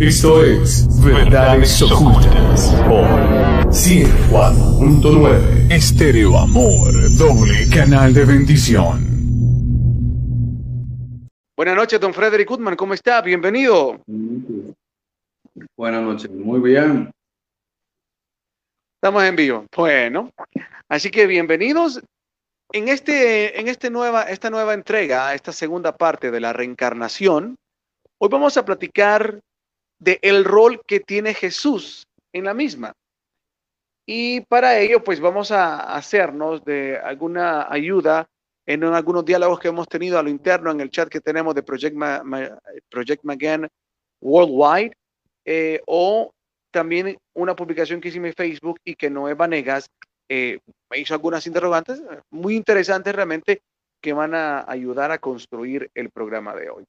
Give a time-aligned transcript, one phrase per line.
[0.00, 3.04] Esto es Verdades Ocultas por
[3.68, 9.04] 104.9 Estéreo Amor, doble canal de bendición.
[11.54, 13.20] Buenas noches, don Frederick Goodman, ¿cómo está?
[13.20, 14.00] Bienvenido.
[15.76, 17.10] Buenas noches, muy bien.
[18.94, 19.66] Estamos en vivo.
[19.76, 20.30] Bueno,
[20.88, 22.00] así que bienvenidos
[22.72, 27.56] en, este, en este nueva, esta nueva entrega, esta segunda parte de la reencarnación.
[28.16, 29.40] Hoy vamos a platicar
[30.00, 32.92] de el rol que tiene Jesús en la misma.
[34.06, 38.26] Y para ello, pues vamos a hacernos de alguna ayuda
[38.66, 41.62] en algunos diálogos que hemos tenido a lo interno en el chat que tenemos de
[41.62, 41.96] Project,
[42.88, 43.68] Project Magan
[44.20, 44.92] Worldwide,
[45.44, 46.32] eh, o
[46.70, 49.88] también una publicación que hice en Facebook y que Noé Vanegas
[50.28, 53.62] eh, me hizo algunas interrogantes muy interesantes realmente
[54.00, 56.84] que van a ayudar a construir el programa de hoy.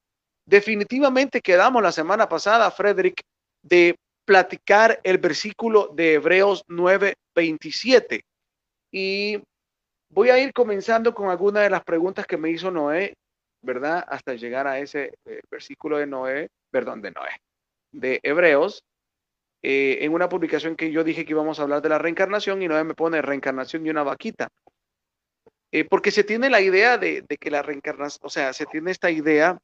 [0.51, 3.21] Definitivamente quedamos la semana pasada, Frederick,
[3.63, 8.25] de platicar el versículo de Hebreos 9:27.
[8.91, 9.41] Y
[10.09, 13.13] voy a ir comenzando con algunas de las preguntas que me hizo Noé,
[13.61, 14.03] ¿verdad?
[14.05, 17.31] Hasta llegar a ese eh, versículo de Noé, perdón, de Noé,
[17.93, 18.83] de Hebreos,
[19.63, 22.67] eh, en una publicación que yo dije que íbamos a hablar de la reencarnación y
[22.67, 24.49] Noé me pone reencarnación y una vaquita.
[25.71, 28.91] Eh, porque se tiene la idea de, de que la reencarnación, o sea, se tiene
[28.91, 29.57] esta idea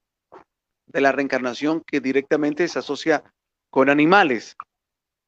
[0.87, 3.23] de la reencarnación que directamente se asocia
[3.69, 4.55] con animales.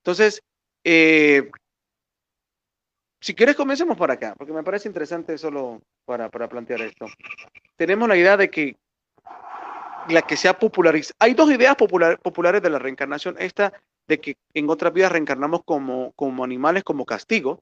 [0.04, 0.42] Entonces,
[0.84, 1.50] eh,
[3.22, 7.06] si quieres, comencemos por acá, porque me parece interesante solo para, para plantear esto.
[7.76, 8.78] Tenemos la idea de que
[10.08, 13.36] la que se ha popularizado, hay dos ideas populares de la reencarnación.
[13.38, 13.74] Esta
[14.08, 17.60] de que en otras vidas reencarnamos como, como animales, como castigo,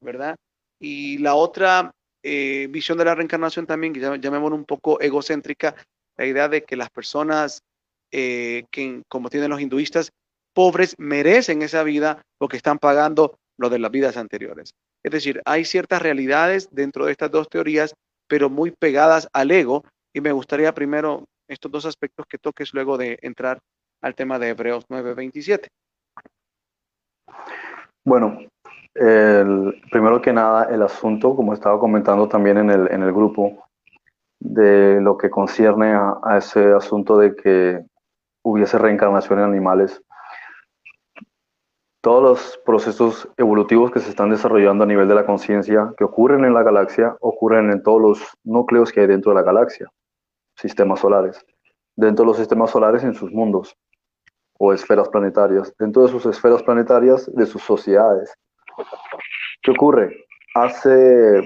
[0.00, 0.36] ¿verdad?
[0.80, 5.74] Y la otra eh, visión de la reencarnación también, que llamémoslo un poco egocéntrica,
[6.16, 7.62] la idea de que las personas
[8.10, 10.12] eh, que, como tienen los hinduistas,
[10.54, 14.74] pobres merecen esa vida porque están pagando lo de las vidas anteriores.
[15.02, 17.94] Es decir, hay ciertas realidades dentro de estas dos teorías,
[18.28, 19.84] pero muy pegadas al ego.
[20.14, 23.58] Y me gustaría primero estos dos aspectos que toques luego de entrar
[24.02, 25.68] al tema de Hebreos 9:27.
[28.04, 28.46] Bueno,
[28.94, 33.64] primero que nada, el asunto, como estaba comentando también en el, en el grupo,
[34.44, 37.80] de lo que concierne a, ese asunto de que
[38.42, 40.02] hubiese reencarnación en animales.
[42.00, 46.44] Todos los procesos evolutivos que se están desarrollando a nivel de la conciencia, que ocurren
[46.44, 49.88] en la galaxia, ocurren en todos los núcleos que hay dentro de la galaxia,
[50.56, 51.44] sistemas solares.
[51.94, 53.76] Dentro de los sistemas solares, en sus mundos
[54.58, 55.72] o esferas planetarias.
[55.78, 58.34] Dentro de sus esferas planetarias, de sus sociedades.
[59.62, 60.26] ¿Qué ocurre?
[60.54, 61.42] Hace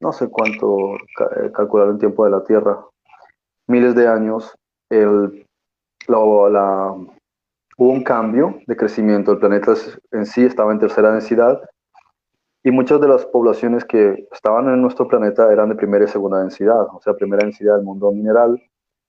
[0.00, 2.84] no sé cuánto eh, calcular el tiempo de la Tierra,
[3.66, 4.54] miles de años,
[4.90, 5.46] el,
[6.06, 6.18] la,
[7.78, 9.32] hubo un cambio de crecimiento.
[9.32, 9.74] El planeta
[10.12, 11.60] en sí estaba en tercera densidad
[12.64, 16.40] y muchas de las poblaciones que estaban en nuestro planeta eran de primera y segunda
[16.40, 16.86] densidad.
[16.92, 18.60] O sea, primera densidad del mundo mineral,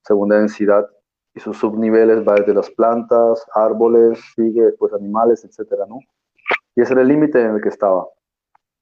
[0.03, 0.87] segunda densidad
[1.33, 5.99] y sus subniveles va desde las plantas, árboles, sigue pues animales, etcétera, ¿no?
[6.75, 8.05] Y ese era el límite en el que estaba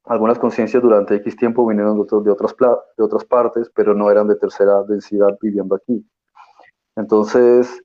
[0.07, 2.55] algunas conciencias durante X tiempo vinieron de, otras,
[2.97, 6.05] de otras partes, pero no eran de tercera densidad viviendo aquí.
[6.95, 7.83] Entonces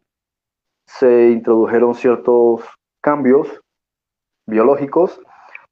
[0.86, 2.62] se introdujeron ciertos
[3.00, 3.48] cambios
[4.46, 5.20] biológicos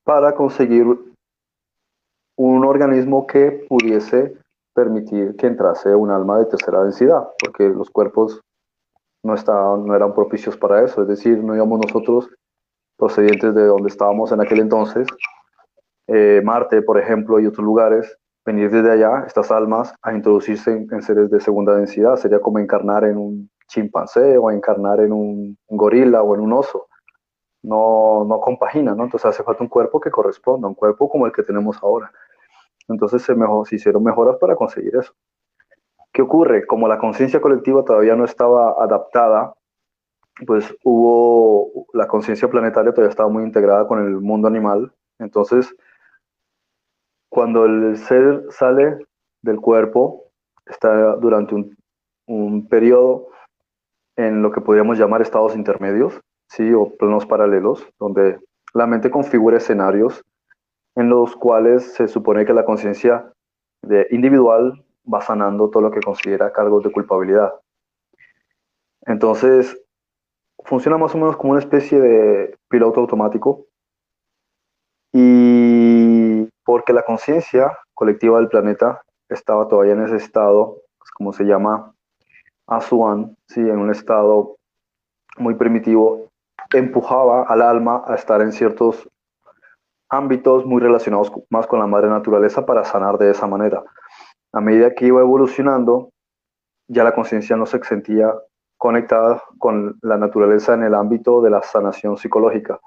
[0.05, 0.87] para conseguir
[2.37, 4.37] un organismo que pudiese
[4.75, 8.41] permitir que entrase un alma de tercera densidad, porque los cuerpos
[9.23, 12.31] no, estaban, no eran propicios para eso, es decir, no íbamos nosotros
[12.97, 15.07] procedientes de donde estábamos en aquel entonces,
[16.13, 21.03] eh, Marte, por ejemplo, y otros lugares, venir desde allá, estas almas, a introducirse en,
[21.03, 22.17] seres de segunda densidad.
[22.17, 26.89] Sería como encarnar en un chimpancé o encarnar en un, gorila o en un oso.
[27.63, 29.05] No, no compagina, ¿no?
[29.05, 32.11] Entonces hace falta un cuerpo que corresponda, un cuerpo como el que tenemos ahora.
[32.89, 35.13] Entonces se, mejor, se hicieron mejoras para conseguir eso.
[36.13, 36.67] ¿Qué ocurre?
[36.67, 39.55] Como la conciencia colectiva todavía no estaba adaptada,
[40.45, 45.73] pues hubo, la conciencia planetaria todavía estaba muy integrada con el mundo animal, entonces
[47.31, 48.99] cuando el ser sale
[49.41, 50.25] del cuerpo,
[50.67, 51.55] está durante
[52.27, 53.29] un, periodo
[54.17, 56.73] en lo que podríamos llamar estados intermedios, ¿sí?
[56.73, 58.39] o planos paralelos, donde
[58.75, 60.23] la mente configura escenarios
[60.95, 63.33] en los cuales se supone que la conciencia
[64.11, 67.55] individual va sanando todo lo que considera cargos de culpabilidad.
[69.07, 69.81] Entonces,
[70.65, 73.67] funciona más o menos como una especie de piloto automático
[75.13, 75.50] y
[76.71, 81.93] porque la conciencia colectiva del planeta estaba todavía en ese estado, pues, como se llama,
[82.69, 83.59] Asuán, ¿sí?
[83.59, 84.55] en un estado
[85.37, 86.31] muy primitivo,
[86.73, 89.09] empujaba al alma a estar en ciertos
[90.09, 93.83] ámbitos muy relacionados más con la madre naturaleza para sanar de esa manera.
[94.53, 96.11] A medida que iba evolucionando,
[96.87, 98.33] ya la conciencia no se sentía
[98.77, 102.79] conectada con la naturaleza en el ámbito de la sanación psicológica.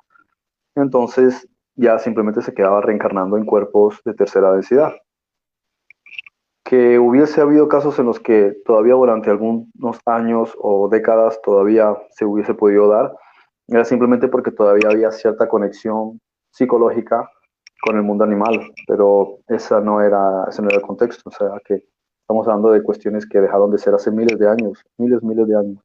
[0.73, 4.93] Entonces ya simplemente se quedaba reencarnando en cuerpos de tercera densidad.
[6.63, 12.25] Que hubiese habido casos en los que todavía durante algunos años o décadas todavía se
[12.25, 13.13] hubiese podido dar,
[13.67, 16.19] era simplemente porque todavía había cierta conexión
[16.51, 17.29] psicológica
[17.81, 21.49] con el mundo animal, pero esa no era, ese no era el contexto, o sea
[21.65, 21.85] que
[22.21, 25.57] estamos hablando de cuestiones que dejaron de ser hace miles de años, miles, miles de
[25.57, 25.83] años.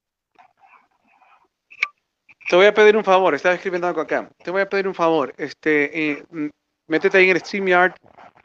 [2.49, 4.31] Te voy a pedir un favor, estaba escribiendo algo acá.
[4.43, 6.25] Te voy a pedir un favor, este, eh,
[6.87, 7.95] métete ahí en StreamYard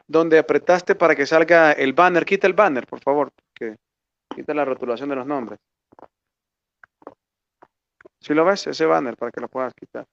[0.06, 2.24] donde apretaste para que salga el banner.
[2.24, 3.76] Quita el banner, por favor, que
[4.34, 5.58] quita la rotulación de los nombres.
[8.20, 10.06] Si lo ves, ese banner para que lo puedas quitar.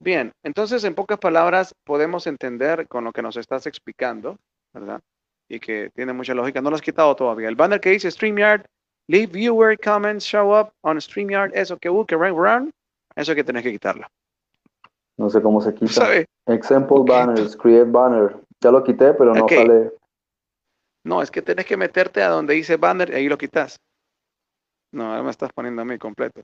[0.00, 4.38] Bien, entonces en pocas palabras podemos entender con lo que nos estás explicando,
[4.72, 5.00] ¿verdad?
[5.48, 6.60] Y que tiene mucha lógica.
[6.60, 7.48] No lo has quitado todavía.
[7.48, 8.64] El banner que dice StreamYard,
[9.08, 12.70] leave viewer comments, show up on StreamYard, eso que busque, run, run,
[13.16, 14.06] eso que tenés que quitarlo.
[15.16, 16.24] No sé cómo se quita.
[16.46, 18.36] Example banners, create banner.
[18.60, 19.92] Ya lo quité, pero no sale.
[21.04, 23.80] No, es que tenés que meterte a donde dice banner y ahí lo quitas.
[24.92, 26.42] No, ahora me estás poniendo a mí completo.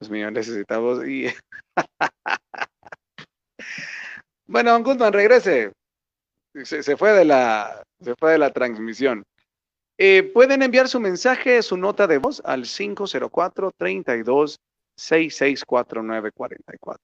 [0.00, 1.06] Dios mío, necesitamos.
[1.06, 1.26] Y...
[4.46, 5.72] bueno, Don regrese.
[6.64, 9.24] Se, fue de la, se fue de la transmisión.
[9.98, 14.58] Eh, pueden enviar su mensaje, su nota de voz al 504 32
[14.96, 16.98] 664944.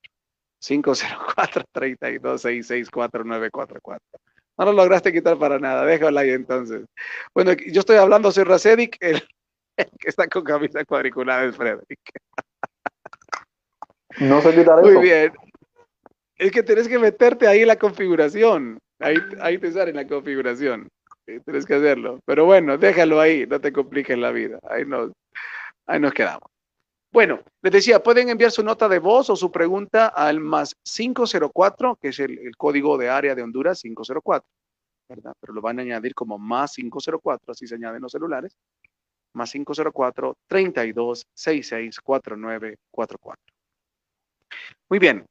[0.61, 4.09] 504 32 664944.
[4.59, 6.85] No lo lograste quitar para nada, déjalo ahí entonces.
[7.35, 9.23] Bueno, yo estoy hablando, soy Racedik, el,
[9.99, 12.01] que está con camisa cuadriculada es Frederick.
[14.19, 14.91] No sé quitar eso.
[14.91, 15.33] Muy bien.
[16.37, 18.79] Es que tienes que meterte ahí en la configuración.
[18.99, 20.89] Ahí, ahí te sale en la configuración.
[21.45, 22.21] Tienes que hacerlo.
[22.25, 24.59] Pero bueno, déjalo ahí, no te compliques la vida.
[24.69, 25.13] Ahí nos,
[25.87, 26.51] ahí nos quedamos.
[27.13, 31.97] Bueno, les decía, pueden enviar su nota de voz o su pregunta al más 504,
[31.97, 34.49] que es el, código de área de Honduras, 504,
[35.09, 35.33] ¿verdad?
[35.41, 38.57] Pero lo van a añadir como más 504, así se añaden los celulares,
[39.33, 43.43] más 504 32 66 4944.
[44.89, 45.27] Muy bien.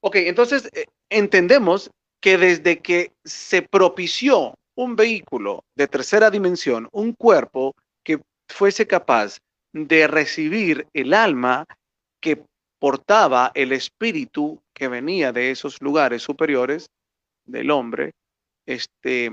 [0.00, 1.90] Ok, entonces eh, entendemos
[2.20, 9.38] que desde que se propició un vehículo de tercera dimensión, un cuerpo que fuese capaz
[9.72, 11.64] de recibir el alma
[12.20, 12.44] que
[12.78, 16.90] portaba el espíritu que venía de esos lugares superiores
[17.44, 18.12] del hombre,
[18.66, 19.32] este,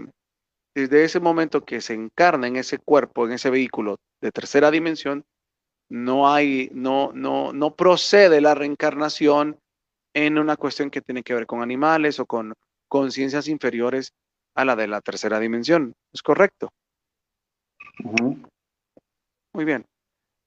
[0.73, 5.23] desde ese momento que se encarna en ese cuerpo, en ese vehículo de tercera dimensión,
[5.89, 9.59] no hay, no, no, no procede la reencarnación
[10.15, 12.55] en una cuestión que tiene que ver con animales o con
[12.87, 14.11] conciencias inferiores
[14.55, 15.93] a la de la tercera dimensión.
[16.13, 16.69] ¿Es correcto?
[19.53, 19.85] Muy bien.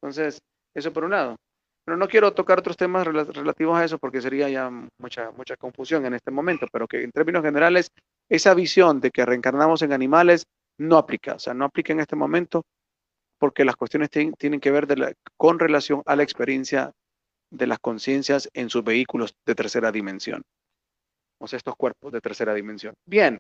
[0.01, 0.39] Entonces,
[0.75, 1.37] eso por un lado.
[1.85, 6.05] Pero no quiero tocar otros temas relativos a eso porque sería ya mucha, mucha confusión
[6.05, 7.89] en este momento, pero que en términos generales,
[8.29, 10.45] esa visión de que reencarnamos en animales
[10.79, 12.63] no aplica, o sea, no aplica en este momento
[13.39, 14.87] porque las cuestiones tienen que ver
[15.37, 16.93] con relación a la experiencia
[17.51, 20.43] de las conciencias en sus vehículos de tercera dimensión,
[21.41, 22.93] o sea, estos cuerpos de tercera dimensión.
[23.07, 23.39] Bien,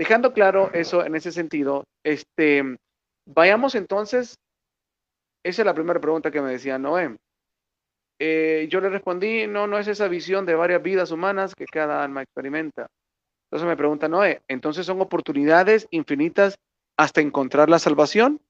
[0.00, 2.78] dejando claro eso en ese sentido, este,
[3.26, 4.38] vayamos entonces,
[5.44, 7.18] esa es la primera pregunta que me decía Noé.
[8.18, 12.02] Eh, yo le respondí, no, no es esa visión de varias vidas humanas que cada
[12.02, 12.86] alma experimenta.
[13.44, 16.56] Entonces me pregunta Noé, entonces son oportunidades infinitas
[16.96, 18.40] hasta encontrar la salvación.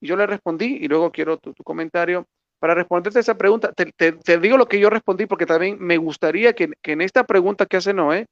[0.00, 2.24] Y yo le respondí, y luego quiero tu, comentario.
[2.60, 6.70] Para responderte esa pregunta, te, digo lo que yo respondí porque también me gustaría que,
[6.82, 8.24] en esta pregunta que hace Noé,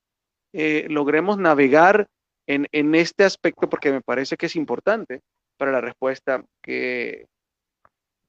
[0.55, 2.07] eh, logremos navegar
[2.47, 5.21] en, este aspecto porque me parece que es importante
[5.57, 7.27] para la respuesta que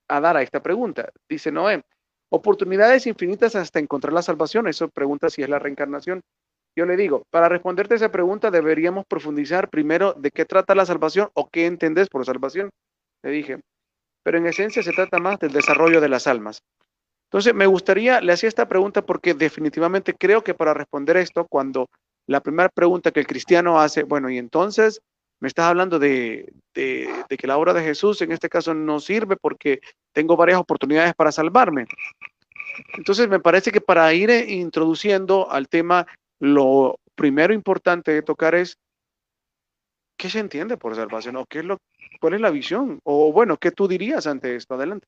[0.08, 1.10] a dar a esta pregunta.
[1.28, 1.84] Dice Noé,
[2.30, 4.68] oportunidades infinitas hasta encontrar la salvación.
[4.68, 6.22] Eso pregunta si es la reencarnación.
[6.76, 11.30] Yo le digo, para responderte esa pregunta deberíamos profundizar primero de qué trata la salvación
[11.34, 12.72] o qué entendés por salvación
[13.24, 13.60] le dije.
[14.24, 16.62] Pero en esencia se trata más del desarrollo de las almas.
[17.26, 21.90] Entonces, me gustaría, le hacía esta pregunta porque definitivamente creo que para responder esto, cuando
[22.28, 25.02] la primera pregunta que el cristiano hace, bueno, y entonces
[25.40, 29.36] me estás hablando de, de, que la obra de Jesús en este caso no sirve
[29.36, 29.82] porque
[30.14, 31.86] tengo varias oportunidades para salvarme.
[32.98, 36.08] Entonces, me parece que para ir introduciendo al tema,
[36.40, 38.78] lo primero importante de tocar es
[40.18, 41.36] ¿qué se entiende por salvación?
[41.36, 41.78] ¿O qué es lo,
[42.22, 43.00] cuál es la visión?
[43.04, 44.76] O bueno, ¿qué tú dirías ante esto?
[44.76, 45.08] Adelante.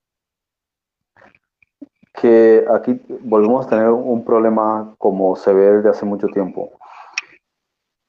[2.13, 6.73] Que aquí volvemos a tener un problema como se ve desde hace mucho tiempo.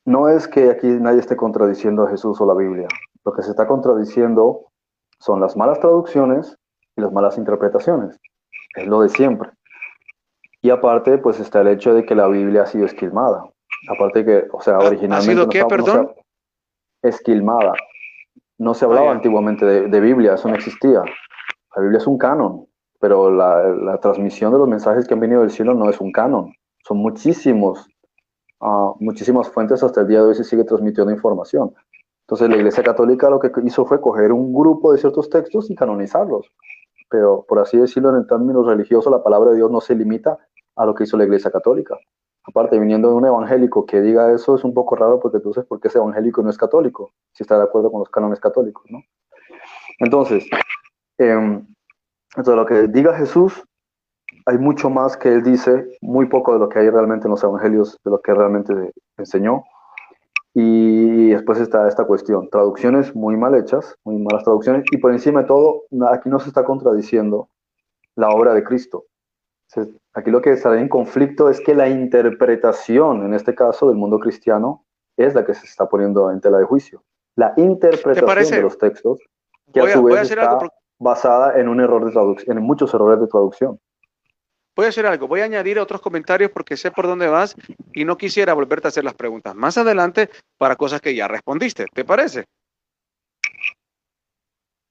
[0.06, 2.88] No es que aquí nadie esté contradiciendo a Jesús o la Biblia.
[3.24, 4.66] Lo que se está contradiciendo
[5.18, 6.56] son las malas traducciones
[6.96, 8.18] y las malas interpretaciones.
[8.76, 9.50] Es lo de siempre.
[10.62, 13.44] Y aparte, pues está el hecho de que la Biblia ha sido esquilmada.
[13.88, 15.32] Aparte que, o sea, originalmente...
[15.32, 16.12] ¿Ha sido qué, perdón?
[17.02, 17.74] esquilmada.
[18.58, 21.02] No se hablaba antiguamente de, de Biblia, eso no existía.
[21.74, 22.66] La Biblia es un canon,
[23.00, 26.10] pero la, la transmisión de los mensajes que han venido del cielo no es un
[26.10, 26.52] canon.
[26.84, 27.86] Son muchísimos,
[28.60, 31.74] ah, muchísimas fuentes hasta el día de hoy se sigue transmitiendo información.
[32.22, 35.74] Entonces la Iglesia Católica lo que hizo fue coger un grupo de ciertos textos y
[35.76, 36.50] canonizarlos.
[37.08, 40.38] Pero por así decirlo, en el término religioso, la palabra de Dios no se limita
[40.74, 41.96] a lo que hizo la Iglesia Católica.
[42.48, 45.80] Aparte, viniendo de un evangélico que diga eso es un poco raro porque entonces, ¿por
[45.80, 47.12] qué ese evangélico no es católico?
[47.32, 49.02] Si está de acuerdo con los cánones católicos, ¿no?
[49.98, 50.48] Entonces,
[51.18, 51.66] em,
[52.36, 53.64] entonces, lo que diga Jesús,
[54.44, 57.42] hay mucho más que él dice, muy poco de lo que hay realmente en los
[57.42, 59.64] evangelios, de lo que realmente enseñó.
[60.54, 65.42] Y después está esta cuestión, traducciones muy mal hechas, muy malas traducciones, y por encima
[65.42, 67.48] de todo, aquí no se está contradiciendo
[68.14, 69.04] la obra de Cristo.
[70.14, 74.18] Aquí lo que estará en conflicto es que la interpretación, en este caso del mundo
[74.18, 74.84] cristiano,
[75.16, 77.02] es la que se está poniendo en tela de juicio.
[77.34, 79.18] La interpretación de los textos,
[79.72, 82.64] que Voy a a, su vez está algo, basada en un error de traducción, en
[82.64, 83.78] muchos errores de traducción.
[84.76, 85.26] Voy a hacer algo.
[85.26, 87.56] Voy a añadir otros comentarios porque sé por dónde vas
[87.94, 91.86] y no quisiera volverte a hacer las preguntas más adelante para cosas que ya respondiste.
[91.92, 92.44] ¿Te parece?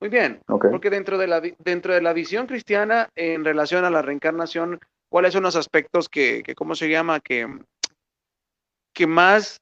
[0.02, 0.42] Muy bien.
[0.72, 5.34] Porque dentro de, la, dentro de la visión cristiana en relación a la reencarnación, ¿cuáles
[5.34, 7.20] son los aspectos que, que ¿cómo se llama?
[7.20, 7.48] Que,
[8.94, 9.62] que más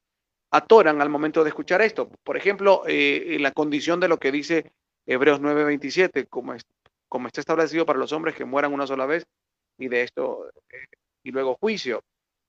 [0.50, 2.08] atoran al momento de escuchar esto.
[2.24, 4.72] Por ejemplo, eh, la condición de lo que dice
[5.06, 6.66] Hebreos 9:27, como, es-
[7.08, 9.24] como está establecido para los hombres que mueran una sola vez
[9.78, 10.84] y de esto, eh,
[11.22, 12.02] y luego juicio.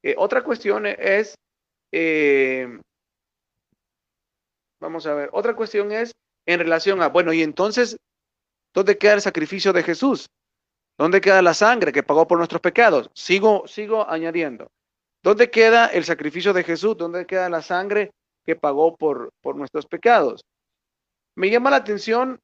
[0.04, 1.36] Eh, otra cuestión es,
[1.92, 2.80] eh,
[4.80, 6.12] vamos a ver, otra cuestión es
[6.46, 7.98] en relación a, bueno, y entonces,
[8.74, 10.28] ¿dónde queda el sacrificio de Jesús?
[10.98, 13.10] ¿Dónde queda la sangre que pagó por nuestros pecados?
[13.14, 14.68] Sigo, sigo añadiendo.
[15.24, 16.96] ¿Dónde queda el sacrificio de Jesús?
[16.96, 18.12] ¿Dónde queda la sangre
[18.46, 20.46] que pagó por, por nuestros pecados?
[21.36, 22.40] Me llama la atención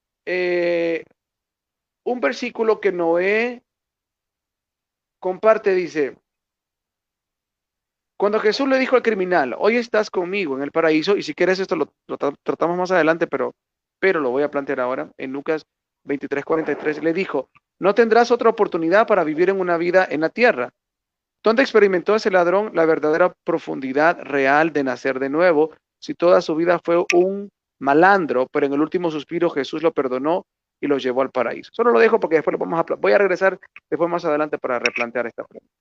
[2.03, 3.61] un versículo que Noé
[5.21, 6.17] comparte, dice,
[8.17, 11.59] cuando Jesús le dijo al criminal, hoy estás conmigo en el paraíso, y si quieres
[11.59, 13.53] esto lo, lo tra- tratamos más adelante, pero,
[13.99, 15.63] pero lo voy a plantear ahora, en Lucas
[16.03, 17.49] 23, 43, le dijo,
[17.79, 20.71] no tendrás otra oportunidad para vivir en una vida en la tierra.
[21.43, 25.71] ¿Dónde experimentó ese ladrón la verdadera profundidad real de nacer de nuevo?
[25.99, 27.49] Si toda su vida fue un
[27.79, 30.45] malandro, pero en el último suspiro Jesús lo perdonó
[30.81, 31.69] y lo llevó al paraíso.
[31.73, 33.59] Solo lo dejo porque después lo vamos a, voy a regresar
[33.89, 35.71] después más adelante para replantear esta pregunta.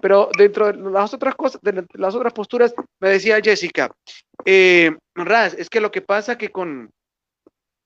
[0.00, 3.90] Pero dentro de las otras cosas, de las otras posturas, me decía Jessica,
[4.44, 6.90] eh, Raz, es que lo que pasa que con,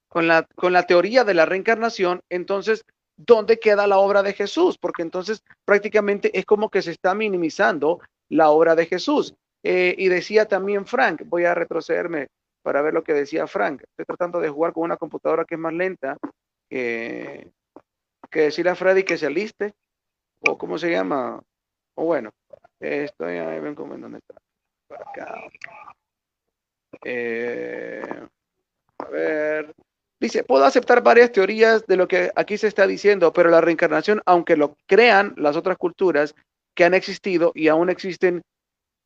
[0.08, 2.84] con, la, con la teoría de la reencarnación, entonces,
[3.16, 4.76] ¿dónde queda la obra de Jesús?
[4.78, 9.34] Porque entonces prácticamente es como que se está minimizando la obra de Jesús.
[9.62, 12.28] Eh, y decía también Frank, voy a retrocederme
[12.62, 13.82] para ver lo que decía Frank.
[13.82, 16.16] Estoy tratando de jugar con una computadora que es más lenta
[16.68, 17.50] que,
[18.30, 19.74] que decirle a Freddy que se aliste,
[20.40, 21.42] o cómo se llama,
[21.94, 22.32] o bueno,
[22.80, 24.40] eh, estoy ahí, ven cómo en dónde está.
[24.88, 25.42] Por acá.
[27.04, 28.02] Eh,
[28.98, 29.74] a ver.
[30.18, 34.22] Dice, puedo aceptar varias teorías de lo que aquí se está diciendo, pero la reencarnación,
[34.24, 36.34] aunque lo crean las otras culturas
[36.74, 38.42] que han existido y aún existen,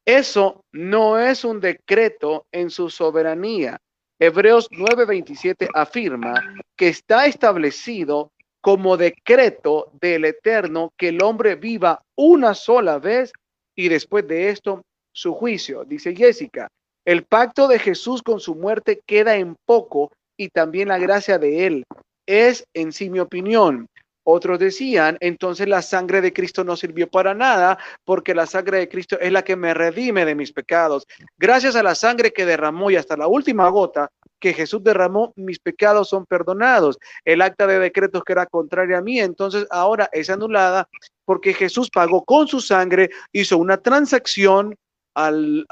[0.04, 3.80] eso no es un decreto en su soberanía.
[4.22, 6.34] Hebreos 9:27 afirma
[6.76, 13.32] que está establecido como decreto del Eterno que el hombre viva una sola vez
[13.74, 15.84] y después de esto su juicio.
[15.84, 16.68] Dice Jessica,
[17.06, 21.66] el pacto de Jesús con su muerte queda en poco y también la gracia de
[21.66, 21.84] él.
[22.26, 23.86] Es en sí mi opinión.
[24.24, 28.88] Otros decían, entonces la sangre de Cristo no sirvió para nada porque la sangre de
[28.88, 31.06] Cristo es la que me redime de mis pecados.
[31.38, 35.58] Gracias a la sangre que derramó y hasta la última gota que Jesús derramó, mis
[35.58, 36.98] pecados son perdonados.
[37.24, 40.88] El acta de decretos que era contraria a mí, entonces ahora es anulada
[41.24, 44.76] porque Jesús pagó con su sangre, hizo una transacción
[45.14, 45.66] al,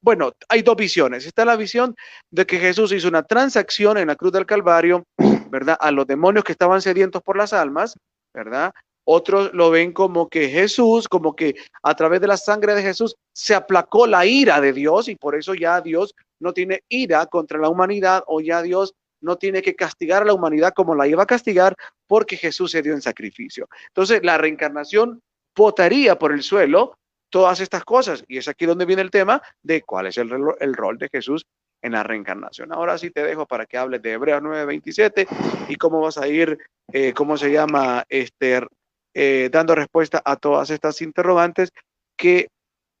[0.00, 1.26] bueno, hay dos visiones.
[1.26, 1.94] Está la visión
[2.30, 5.04] de que Jesús hizo una transacción en la cruz del Calvario,
[5.52, 5.76] ¿verdad?
[5.78, 7.94] A los demonios que estaban sedientos por las almas,
[8.32, 8.72] ¿verdad?
[9.04, 13.16] Otros lo ven como que Jesús, como que a través de la sangre de Jesús
[13.34, 17.58] se aplacó la ira de Dios y por eso ya Dios no tiene ira contra
[17.58, 21.22] la humanidad o ya Dios no tiene que castigar a la humanidad como la iba
[21.22, 23.68] a castigar porque Jesús se dio en sacrificio.
[23.88, 25.20] Entonces, la reencarnación
[25.54, 26.96] votaría por el suelo
[27.28, 28.24] todas estas cosas.
[28.26, 30.30] Y es aquí donde viene el tema de cuál es el,
[30.60, 31.44] el rol de Jesús
[31.82, 32.72] en la reencarnación.
[32.72, 35.26] Ahora sí te dejo para que hables de Hebreos 9:27
[35.68, 36.58] y cómo vas a ir,
[36.92, 38.66] eh, cómo se llama, este,
[39.14, 41.72] eh, dando respuesta a todas estas interrogantes
[42.16, 42.48] que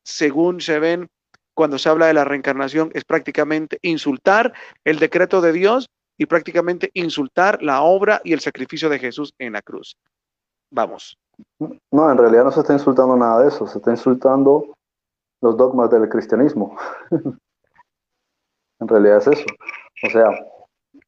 [0.04, 1.08] según se ven
[1.54, 4.52] cuando se habla de la reencarnación es prácticamente insultar
[4.84, 9.52] el decreto de Dios y prácticamente insultar la obra y el sacrificio de Jesús en
[9.54, 9.96] la cruz.
[10.70, 11.16] Vamos.
[11.90, 14.74] No, en realidad no se está insultando nada de eso, se está insultando
[15.40, 16.76] los dogmas del cristianismo.
[18.82, 19.46] en realidad es eso.
[20.04, 20.28] O sea,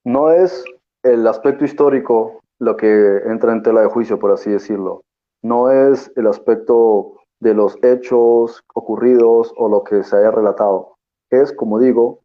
[0.04, 0.64] no es
[1.02, 5.02] el aspecto histórico lo que entra en tela de juicio, por así decirlo.
[5.42, 10.96] No es el aspecto de los hechos ocurridos o lo que se haya relatado.
[11.30, 12.20] Es, como digo,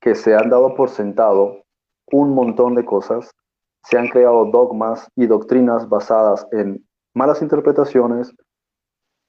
[0.00, 1.62] que se han dado por sentado
[2.10, 3.30] un montón de cosas,
[3.84, 8.34] se han creado dogmas y doctrinas basadas en malas interpretaciones,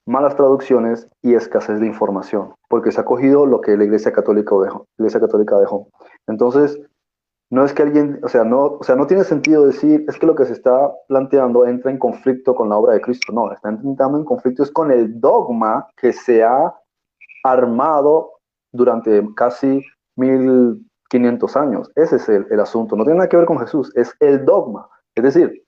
[0.06, 4.54] malas traducciones y escasez de información, porque se ha cogido lo que la Iglesia Católica
[4.62, 4.86] dejó.
[4.98, 5.88] Iglesia Católica dejó.
[6.26, 6.80] Entonces,
[7.50, 10.26] no es que alguien, o sea, no, o sea, no tiene sentido decir, es que
[10.26, 13.32] lo que se está planteando entra en conflicto con la obra de Cristo.
[13.32, 16.74] No, está entrando en conflicto es con el dogma que se ha
[17.42, 18.30] armado
[18.72, 19.82] durante casi
[20.16, 20.80] mil
[21.10, 21.90] 500 años.
[21.96, 22.96] Ese es el, asunto.
[22.96, 24.88] No tiene nada que ver con Jesús, es el dogma.
[25.14, 25.64] Es decir,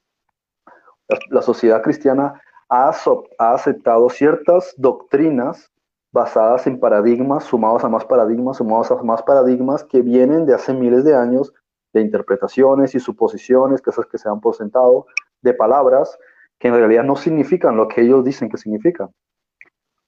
[1.30, 2.40] la, sociedad cristiana
[2.72, 2.90] ha,
[3.52, 5.70] aceptado ciertas doctrinas
[6.10, 10.72] basadas en paradigmas, sumados a más paradigmas, sumados a más paradigmas que vienen de hace
[10.72, 11.52] miles de años
[11.92, 15.06] de interpretaciones y suposiciones, cosas que se han presentado,
[15.42, 16.18] de palabras
[16.58, 19.10] que en realidad no significan lo que ellos dicen que significan.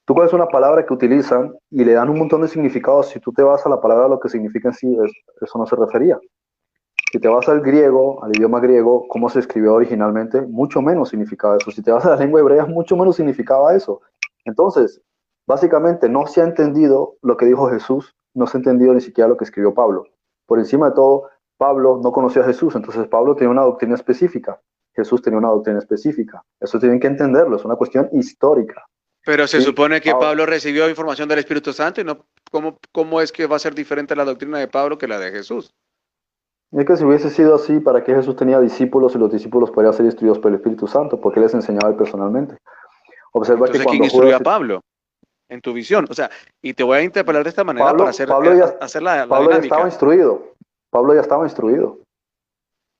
[0.06, 3.08] Tú coges una palabra que utilizan y le dan un montón de significados.
[3.08, 4.96] Si tú te vas a la palabra, lo que significa en sí,
[5.40, 6.18] eso no se refería.
[7.14, 11.56] Si te vas al griego, al idioma griego, cómo se escribió originalmente, mucho menos significaba
[11.56, 11.70] eso.
[11.70, 14.00] Si te vas a la lengua hebrea, mucho menos significaba eso.
[14.44, 15.00] Entonces,
[15.46, 19.28] básicamente no se ha entendido lo que dijo Jesús, no se ha entendido ni siquiera
[19.28, 20.06] lo que escribió Pablo.
[20.44, 24.60] Por encima de todo, Pablo no conocía a Jesús, entonces Pablo tenía una doctrina específica,
[24.96, 26.42] Jesús tenía una doctrina específica.
[26.58, 28.84] Eso tienen que entenderlo, es una cuestión histórica.
[29.24, 33.30] Pero se supone que Pablo recibió información del Espíritu Santo y no, ¿cómo, ¿cómo es
[33.30, 35.72] que va a ser diferente la doctrina de Pablo que la de Jesús?
[36.76, 39.94] Es que si hubiese sido así, ¿para qué Jesús tenía discípulos y los discípulos podrían
[39.94, 41.20] ser instruidos por el Espíritu Santo?
[41.20, 42.56] Porque les enseñaba él personalmente.
[43.32, 44.80] Observa que cuando ¿quién instruyó a Pablo?
[45.48, 46.06] En tu visión.
[46.10, 49.02] O sea, y te voy a interpelar de esta manera para hacer, Pablo ya, hacer
[49.02, 50.54] la, Pablo ya estaba instruido.
[50.90, 51.98] Pablo ya estaba instruido.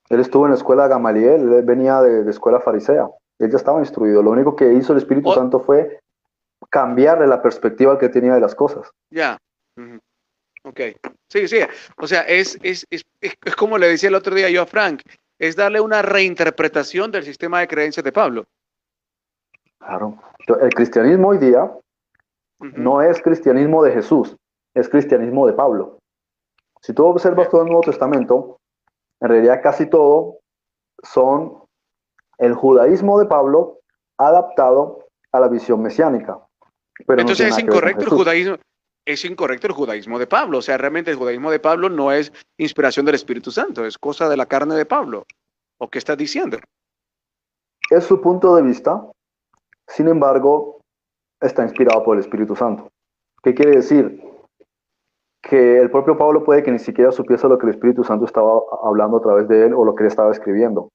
[0.09, 3.09] Él estuvo en la escuela Gamaliel, él venía de, escuela farisea.
[3.41, 4.23] Él ya estaba instruido.
[4.23, 5.99] Lo único que hizo el Espíritu Santo fue
[6.71, 8.89] cambiarle la perspectiva que tenía de las cosas.
[9.11, 9.39] Ya.
[10.63, 10.81] Ok.
[11.35, 11.59] Sí, sí.
[11.97, 15.03] O sea, es, es, es, es, como le decía el otro día yo a Frank,
[15.37, 18.45] es darle una reinterpretación del sistema de creencias de Pablo.
[19.81, 20.17] Claro.
[20.61, 21.69] El cristianismo hoy día
[22.61, 24.37] no es cristianismo de Jesús,
[24.75, 25.99] es cristianismo de Pablo.
[26.81, 28.61] Si tú observas todo el Nuevo Testamento,
[29.21, 30.39] en realidad casi todo
[31.03, 31.65] son
[32.39, 33.81] el judaísmo de Pablo
[34.19, 35.01] adaptado
[35.33, 36.39] a la visión mesiánica.
[37.09, 38.57] Entonces es incorrecto el judaísmo,
[39.07, 40.59] es incorrecto el judaísmo de Pablo.
[40.59, 44.29] O sea, realmente el judaísmo de Pablo no es inspiración del Espíritu Santo, es cosa
[44.29, 45.25] de la carne de Pablo.
[45.79, 46.59] ¿O qué estás diciendo?
[47.91, 49.11] Es su punto de vista.
[49.87, 50.81] Sin embargo,
[51.41, 52.89] está inspirado por el Espíritu Santo.
[53.43, 54.23] ¿Qué quiere decir?
[55.43, 58.63] Que el propio Pablo puede que ni siquiera supiese lo que el Espíritu Santo estaba
[58.83, 60.89] hablando a través de él o lo que él estaba escribiendo.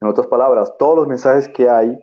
[0.00, 1.98] En otras palabras, todos los mensajes que hay,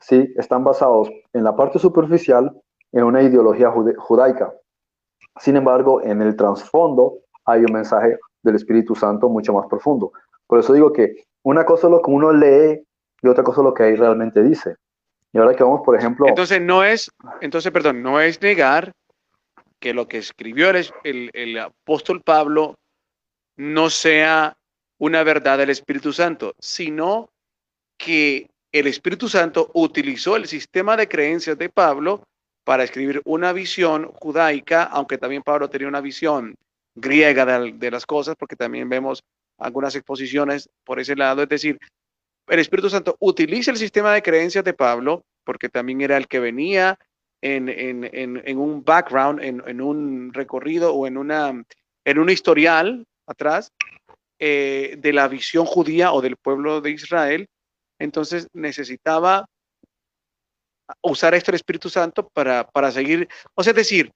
[0.00, 2.58] sí, están basados en la parte superficial
[2.92, 4.54] en una ideología judaica.
[5.40, 10.12] Sin embargo, en el trasfondo hay un mensaje del Espíritu Santo mucho más profundo.
[10.46, 12.82] Por eso digo que una cosa es lo que uno lee
[13.22, 14.76] y otra cosa es lo que ahí realmente dice.
[15.32, 16.26] Y ahora que vamos, por ejemplo...
[16.26, 18.92] Entonces no es, entonces, perdón, no es negar
[19.78, 22.74] que lo que escribió el, el, el apóstol Pablo
[23.56, 24.56] no sea
[24.98, 27.28] una verdad del Espíritu Santo, sino
[27.96, 32.22] que el Espíritu Santo utilizó el sistema de creencias de Pablo
[32.68, 36.54] para escribir una visión judaica, aunque también Pablo tenía una visión
[36.94, 39.24] griega de, las cosas, porque también vemos
[39.56, 41.42] algunas exposiciones por ese lado.
[41.42, 41.78] Es decir,
[42.46, 46.40] el Espíritu Santo utiliza el sistema de creencias de Pablo, porque también era el que
[46.40, 46.98] venía
[47.40, 51.64] en, un background, en, un recorrido o en, una,
[52.04, 53.72] en un historial atrás
[54.38, 57.48] eh, de la visión judía o del pueblo de Israel.
[57.98, 59.46] Entonces necesitaba
[61.02, 64.12] usar esto el Espíritu Santo para, para seguir, o sea, es decir,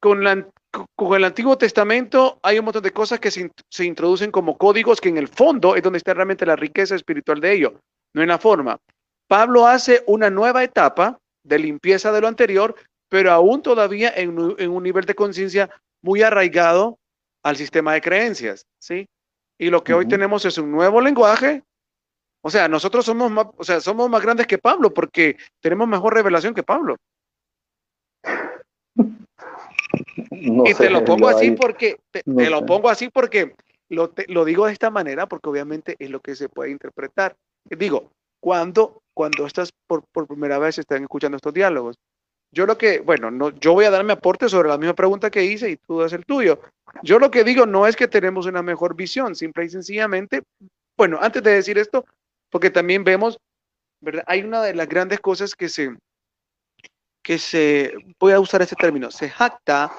[0.00, 0.48] con, la,
[0.96, 5.00] con el Antiguo Testamento hay un montón de cosas que se, se, introducen como códigos
[5.00, 7.80] que en el fondo es donde está realmente la riqueza espiritual de ello,
[8.14, 8.78] no en la forma.
[9.28, 12.74] Pablo hace una nueva etapa de limpieza de lo anterior,
[13.08, 15.70] pero aún todavía en, en un nivel de conciencia
[16.02, 16.98] muy arraigado
[17.44, 19.06] al sistema de creencias, ¿sí?
[19.58, 19.98] Y lo que uh -huh.
[20.00, 21.62] hoy tenemos es un nuevo lenguaje.
[22.42, 26.14] O sea, nosotros somos más, o sea, somos más grandes que Pablo porque tenemos mejor
[26.14, 26.96] revelación que Pablo.
[30.30, 33.10] No y sé, te lo pongo así ahí, porque te, no te lo pongo así
[33.10, 33.54] porque
[33.90, 37.36] lo, te, lo, digo de esta manera porque obviamente es lo que se puede interpretar.
[37.64, 41.96] Digo, cuando cuando estás por, por primera vez están escuchando estos diálogos.
[42.54, 45.30] Yo lo que, bueno, no, yo voy a dar mi aporte sobre la misma pregunta
[45.30, 46.60] que hice y tú das el tuyo.
[47.02, 50.42] Yo lo que digo no es que tenemos una mejor visión, simple y sencillamente,
[50.96, 52.04] bueno, antes de decir esto,
[52.52, 53.38] porque también vemos,
[54.00, 54.22] ¿verdad?
[54.26, 55.96] Hay una de las grandes cosas que se,
[57.24, 59.90] que se, voy a usar este término, se jacta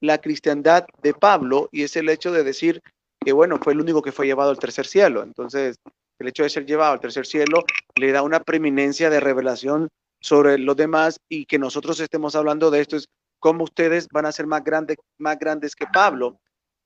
[0.00, 2.82] la cristiandad de Pablo y es el hecho de decir
[3.18, 5.22] que, bueno, fue el único que fue llevado al tercer cielo.
[5.22, 5.76] Entonces,
[6.18, 9.88] el hecho de ser llevado al tercer cielo le da una preeminencia de revelación
[10.20, 13.06] sobre los demás y que nosotros estemos hablando de esto es
[13.40, 16.38] cómo ustedes van a ser más grandes, más grandes que Pablo.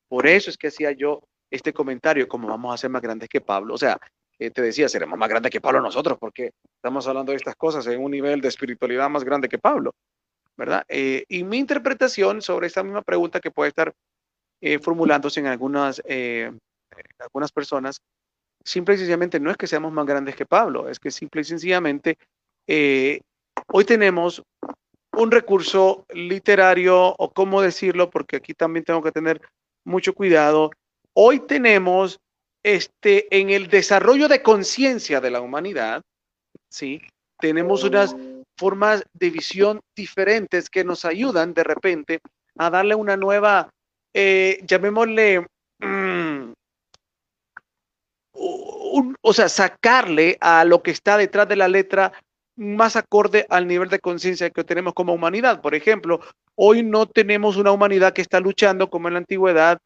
[0.07, 3.41] Por eso es que hacía yo este comentario, cómo vamos a ser más grandes que
[3.41, 3.73] Pablo.
[3.73, 3.99] O sea,
[4.39, 7.85] eh, te decía, seremos más grandes que Pablo nosotros porque estamos hablando de estas cosas
[7.87, 9.93] en un nivel de espiritualidad más grande que Pablo,
[10.55, 10.83] ¿verdad?
[10.87, 13.93] Eh, y mi interpretación sobre esta misma pregunta que puede estar
[14.61, 16.01] eh, formulándose en algunas,
[17.19, 18.01] algunas personas
[18.63, 21.45] simple y sencillamente no es que seamos más grandes que Pablo, es que simple y
[21.45, 22.17] sencillamente
[22.67, 24.43] hoy tenemos
[25.17, 29.41] un recurso literario, o cómo decirlo, porque aquí también tengo que tener
[29.83, 30.69] mucho cuidado.
[31.13, 32.19] Hoy tenemos
[32.67, 36.01] este, en el desarrollo de conciencia de la humanidad,
[36.69, 37.01] ¿sí?
[37.39, 38.13] tenemos unas
[38.57, 42.19] formas de visión diferentes que nos ayudan de repente
[42.57, 43.69] a darle una nueva,
[44.13, 45.47] eh, llamémosle,
[45.79, 46.55] un,
[49.21, 52.11] o sea, sacarle a lo que está detrás de la letra
[52.57, 55.61] más acorde al nivel de conciencia que tenemos como humanidad.
[55.61, 56.19] Por ejemplo,
[56.55, 59.77] hoy no tenemos una humanidad que está luchando como en la antigüedad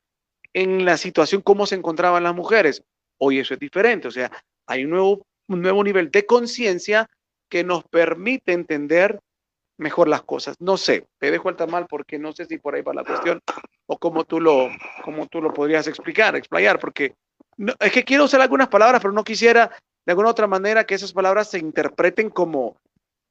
[0.54, 2.84] en la situación como se encontraban las mujeres.
[3.18, 4.32] Hoy eso es diferente, o sea,
[4.68, 7.08] hay un nuevo, un nuevo nivel de conciencia
[7.50, 9.20] que nos permite entender
[9.78, 10.56] mejor las cosas.
[10.60, 13.42] No sé, te dejo el tamal porque no sé si por ahí va la cuestión
[13.88, 14.70] o cómo tú lo,
[15.04, 17.16] cómo tú lo podrías explicar, explayar, porque
[17.80, 19.72] es que quiero usar algunas palabras, pero no quisiera
[20.06, 22.78] de alguna otra manera que esas palabras se interpreten como,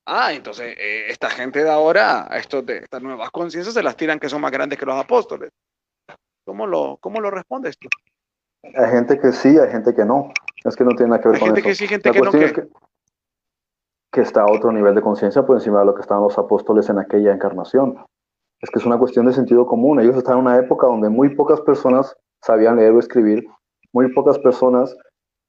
[0.07, 4.21] ah, entonces eh, esta gente de ahora, estos de estas nuevas conciencias se las tiran
[4.21, 5.51] que son más grandes que los apóstoles.
[6.51, 7.89] ¿Cómo lo, cómo lo respondes tú?
[8.75, 10.33] Hay gente que sí, hay gente que no.
[10.65, 11.69] Es que no tiene nada que ver hay con gente eso.
[11.69, 12.45] que sí, gente La que no.
[12.45, 12.69] es que,
[14.11, 16.89] que está a otro nivel de conciencia por encima de lo que estaban los apóstoles
[16.91, 18.05] en aquella encarnación.
[18.61, 20.01] Es que es una cuestión de sentido común.
[20.01, 23.47] Ellos están en una época donde muy pocas personas sabían leer o escribir,
[23.93, 24.97] muy pocas personas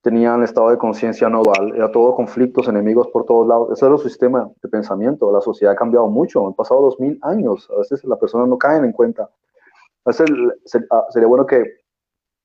[0.04, 3.72] tenían estado de conciencia nodal, era todo conflictos, enemigos por todos lados.
[3.72, 5.32] Ese era su sistema de pensamiento.
[5.32, 7.68] La sociedad ha cambiado mucho, han pasado dos mil años.
[7.76, 9.32] A veces las personas no caen en cuenta.
[10.06, 11.64] Se- ah, sería bueno que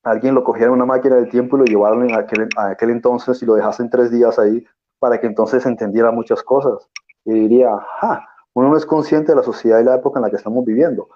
[0.03, 3.45] alguien lo cogiera en una máquina del tiempo y lo llevaran a aquel entonces y
[3.45, 4.63] lo dejasen tres días ahí
[4.99, 6.89] para que entonces entendiera muchas cosas.
[7.25, 10.29] Y diría, ja, uno no es consciente de la sociedad y la época en la
[10.29, 11.09] que estamos viviendo.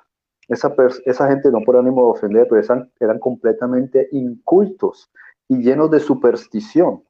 [0.48, 0.74] Esa,
[1.06, 5.10] esa gente, no por ánimo de ofender, pero eran, eran completamente incultos
[5.48, 7.04] y llenos de superstición.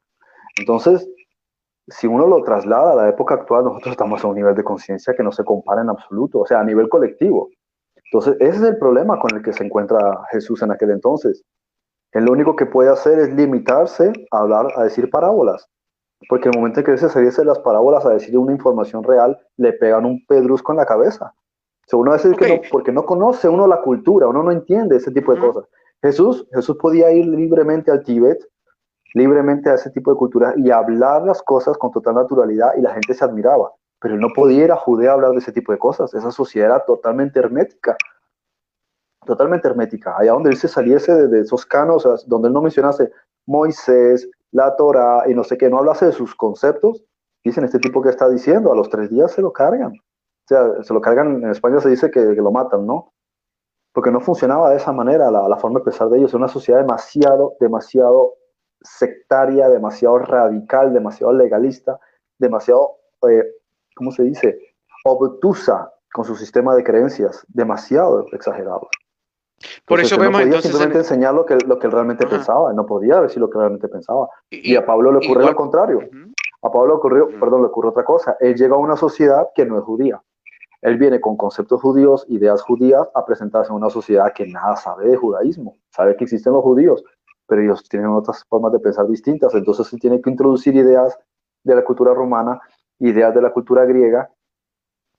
[0.59, 1.09] Entonces,
[1.87, 5.13] si uno lo traslada a la época actual, nosotros estamos a un nivel de conciencia
[5.15, 7.49] que no se compara en absoluto, o sea, a nivel colectivo.
[8.11, 11.43] Entonces, ese es el problema con el que se encuentra Jesús en aquel entonces.
[12.11, 15.69] Él lo único que puede hacer es limitarse a hablar, a decir parábolas.
[16.27, 19.73] Porque el momento en que se saliese las parábolas a decir una información real, le
[19.73, 21.33] pegan un pedrusco en la cabeza.
[21.33, 24.51] O sea, uno a veces que no, porque no conoce uno la cultura, uno no
[24.51, 25.65] entiende ese tipo de cosas.
[26.01, 28.45] Jesús, Jesús podía ir libremente al Tíbet,
[29.13, 32.93] libremente a ese tipo de cultura y hablar las cosas con total naturalidad y la
[32.93, 33.71] gente se admiraba.
[34.01, 36.13] Pero no podía Judea hablar de ese tipo de cosas.
[36.13, 37.95] Esa sociedad era totalmente hermética.
[39.25, 40.17] Totalmente hermética.
[40.17, 43.11] Allá donde él se saliese de, esos canos, donde él no mencionase
[43.45, 47.03] Moisés, la Torah y no sé qué, no hablase de sus conceptos,
[47.43, 49.93] dicen este tipo que está diciendo, a los tres días se lo cargan.
[49.93, 53.13] O sea, se lo cargan, en España se dice que, lo matan, ¿no?
[53.93, 56.31] Porque no funcionaba de esa manera la, forma de pensar de ellos.
[56.31, 58.33] Es una sociedad demasiado, demasiado
[58.81, 61.99] sectaria, demasiado radical, demasiado legalista,
[62.39, 62.97] demasiado,
[63.29, 63.43] eh,
[64.01, 64.57] ¿cómo se dice?
[65.05, 68.87] Obtusa con su sistema de creencias, demasiado exagerados.
[69.85, 71.85] Por Entonces, eso él no vemos podía entonces simplemente en- enseñar lo que, lo que
[71.85, 72.35] él realmente Ajá.
[72.37, 74.27] pensaba, no podía decir lo que realmente pensaba.
[74.49, 75.97] y, Y a Pablo le ocurre igual- lo contrario.
[75.99, 76.33] Ujú.
[76.63, 77.39] A Pablo le ocurrió, Ujú.
[77.39, 78.35] perdón, le ocurrió otra cosa.
[78.39, 80.19] Él llega a una sociedad que no es judía.
[80.81, 85.07] Él viene con conceptos judíos, ideas judías, a presentarse en una sociedad que nada sabe
[85.09, 87.03] de judaísmo, sabe que existen los judíos,
[87.45, 91.19] pero ellos tienen otras formas de pensar distintas, entonces él tiene que introducir ideas
[91.63, 92.59] de la cultura romana,
[93.01, 94.31] ideas de la cultura griega,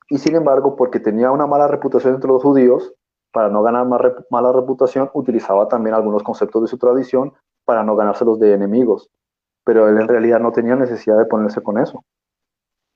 [0.09, 2.95] y sin embargo, porque tenía una mala reputación entre los judíos,
[3.33, 7.33] para no ganar más mala reputación, utilizaba también algunos conceptos de su tradición
[7.65, 9.09] para no ganárselos de enemigos,
[9.65, 12.05] pero él en realidad no tenía necesidad de ponerse con eso.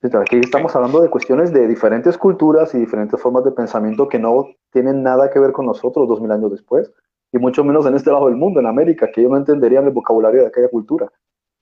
[0.03, 4.46] Aquí estamos hablando de cuestiones de diferentes culturas y diferentes formas de pensamiento que no
[4.70, 6.92] tienen nada que ver con nosotros dos mil años después,
[7.33, 9.92] y mucho menos en este lado del mundo, en América, que ellos no entenderían el
[9.92, 11.11] vocabulario de aquella cultura.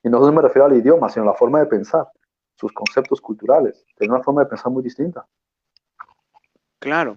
[0.02, 2.08] Y no me refiero al idioma, sino a la forma de pensar,
[2.56, 3.84] sus conceptos culturales.
[3.96, 5.26] Tienen una forma de pensar muy distinta.
[6.78, 7.16] Claro.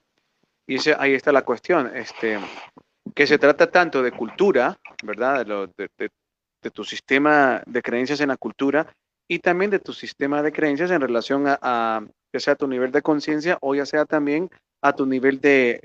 [0.65, 2.39] Y ese, ahí está la cuestión, este,
[3.15, 5.45] que se trata tanto de cultura, ¿verdad?
[5.45, 6.09] De,
[6.73, 8.93] tu sistema de creencias en la cultura
[9.25, 13.01] y también de tu sistema de creencias en relación a, ya sea tu nivel de
[13.01, 14.49] conciencia o ya sea también
[14.81, 15.81] a tu nivel de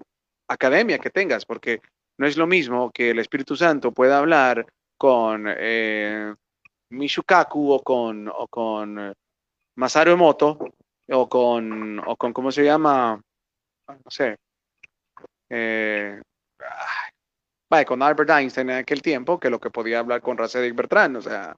[0.49, 1.81] academia que tengas, porque
[2.19, 4.67] no es lo mismo que el Espíritu Santo pueda hablar
[4.99, 6.35] con eh,
[6.91, 9.15] Mishukaku o con,
[9.77, 10.59] Masaru Emoto
[11.09, 13.21] o con, o con, ¿cómo se llama?
[13.89, 14.37] No sé.
[15.51, 16.21] Eh,
[17.87, 21.17] con Albert Einstein en aquel tiempo que lo que podía hablar con Rasedic Bertrand.
[21.17, 21.57] O sea,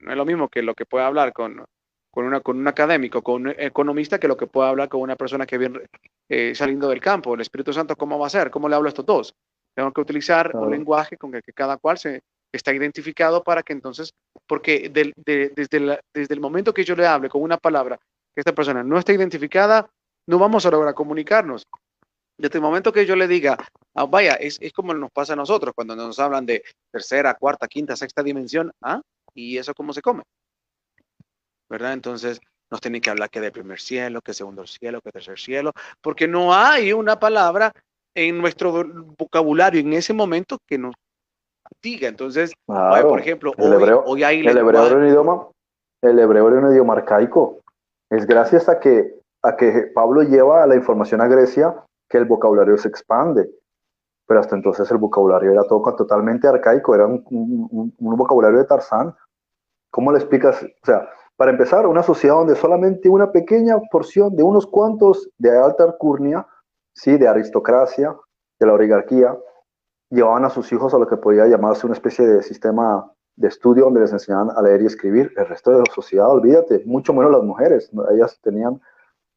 [0.00, 1.64] no es lo mismo que lo que puede hablar con,
[2.10, 5.16] con, una, con un académico, con un economista, que lo que puede hablar con una
[5.16, 5.80] persona que viene
[6.28, 7.34] eh, saliendo del campo.
[7.34, 8.50] El Espíritu Santo, ¿cómo va a ser?
[8.50, 9.34] ¿Cómo le hablo a estos dos?
[9.74, 13.74] Tengo que utilizar un lenguaje con el que cada cual se está identificado para que
[13.74, 14.12] entonces,
[14.48, 15.52] porque desde,
[16.12, 17.98] desde el momento que yo le hable con una palabra
[18.34, 19.88] que esta persona no está identificada,
[20.26, 21.66] no vamos a lograr comunicarnos.
[22.36, 23.58] Desde el momento que yo le diga,
[23.94, 27.66] ah, vaya, es, es, como nos pasa a nosotros cuando nos hablan de tercera, cuarta,
[27.66, 29.00] quinta, sexta dimensión, ¿ah?
[29.34, 30.22] ¿Y eso cómo se come?
[31.68, 31.92] ¿Verdad?
[31.92, 35.72] Entonces nos tienen que hablar que de primer cielo, que segundo cielo, que tercer cielo,
[36.00, 37.72] porque no hay una palabra
[38.14, 38.84] en nuestro
[39.18, 40.94] vocabulario en ese momento que nos
[41.82, 45.48] Entonces, por ejemplo, el hebreo, hoy hay el hebreo era un idioma,
[46.02, 47.60] el hebreo era un idioma arcaico.
[48.10, 51.74] Es gracias a que, a que Pablo lleva la información a Grecia
[52.08, 53.50] que el vocabulario se expande.
[54.26, 59.14] Pero hasta entonces el vocabulario era todo totalmente arcaico, era un, vocabulario de Tarzán.
[59.90, 60.62] ¿Cómo le explicas?
[60.62, 65.56] O sea, para empezar, una sociedad donde solamente una pequeña porción de unos cuantos de
[65.56, 66.46] alta alcurnia,
[66.94, 67.16] ¿sí?
[67.16, 68.14] de aristocracia,
[68.58, 69.36] de la oligarquía,
[70.10, 73.84] llevaban a sus hijos a lo que podría llamarse una especie de sistema de estudio
[73.84, 75.32] donde les enseñaban a leer y escribir.
[75.36, 77.90] El resto de la sociedad, olvídate, mucho menos las mujeres.
[78.10, 78.80] Ellas tenían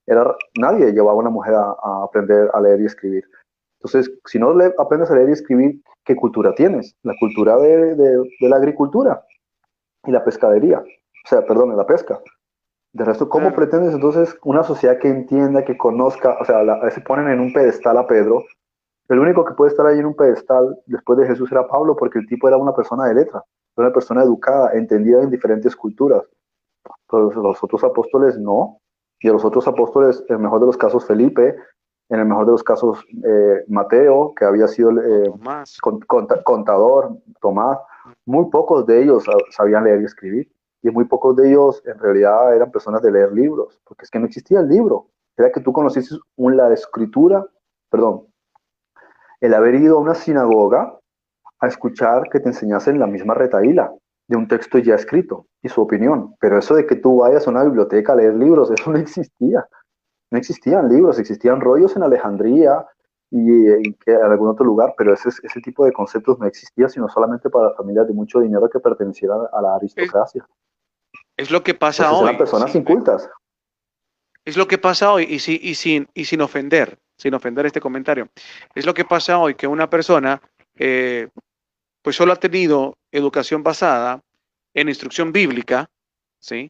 [0.08, 3.24] era, nadie llevaba a una mujer a, aprender a leer y escribir.
[3.80, 6.96] Entonces, si no le, aprendes a leer y escribir, ¿qué cultura tienes?
[7.04, 9.26] La cultura de, de, la agricultura
[10.06, 10.80] y la pescadería.
[10.80, 12.20] O sea, perdón, la pesca.
[12.94, 16.38] De resto, ¿cómo pretendes entonces una sociedad que entienda, que conozca?
[16.42, 18.44] O sea, la, se ponen en un pedestal a Pedro.
[19.12, 22.20] El único que puede estar ahí en un pedestal después de Jesús era Pablo, porque
[22.20, 23.44] el tipo era una persona de letra,
[23.76, 26.24] una persona educada, entendida en diferentes culturas.
[27.10, 28.78] Pero los otros apóstoles no.
[29.20, 31.58] Y a los otros apóstoles, en el mejor de los casos Felipe,
[32.08, 35.30] en el mejor de los casos eh, Mateo, que había sido eh,
[36.46, 37.80] contador, Tomás,
[38.26, 40.50] muy pocos de ellos sabían leer y escribir,
[40.84, 44.20] y muy pocos de ellos en realidad eran personas de leer libros, porque es que
[44.20, 47.46] no existía el libro, era que tú conociste la escritura,
[47.90, 48.31] perdón,
[49.42, 50.98] el haber ido a una sinagoga
[51.60, 53.92] a escuchar que te enseñasen la misma retaíla,
[54.28, 56.36] de un texto ya escrito y su opinión.
[56.40, 59.68] Pero eso de que tú vayas a una biblioteca a leer libros, eso no existía.
[60.32, 62.86] No existían libros, existían rollos en Alejandría
[63.30, 67.50] y en, algún otro lugar, pero ese, ese tipo de conceptos no existía, sino solamente
[67.50, 70.46] para familias de mucho dinero que pertenecieran a la aristocracia.
[71.36, 72.24] Es, lo que pasa hoy.
[72.26, 73.30] Eran personas incultas.
[74.46, 77.80] Es lo que pasa hoy, y, si, y, sin, y sin ofender, sin ofender este
[77.80, 78.30] comentario.
[78.74, 80.42] Es lo que pasa hoy que una persona
[80.74, 81.28] eh,
[82.02, 84.24] pues solo ha tenido educación basada
[84.74, 85.88] en instrucción bíblica,
[86.40, 86.68] ¿sí?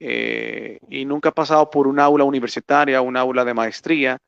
[0.00, 4.18] Eh, y nunca ha pasado por un aula universitaria, un aula de maestría,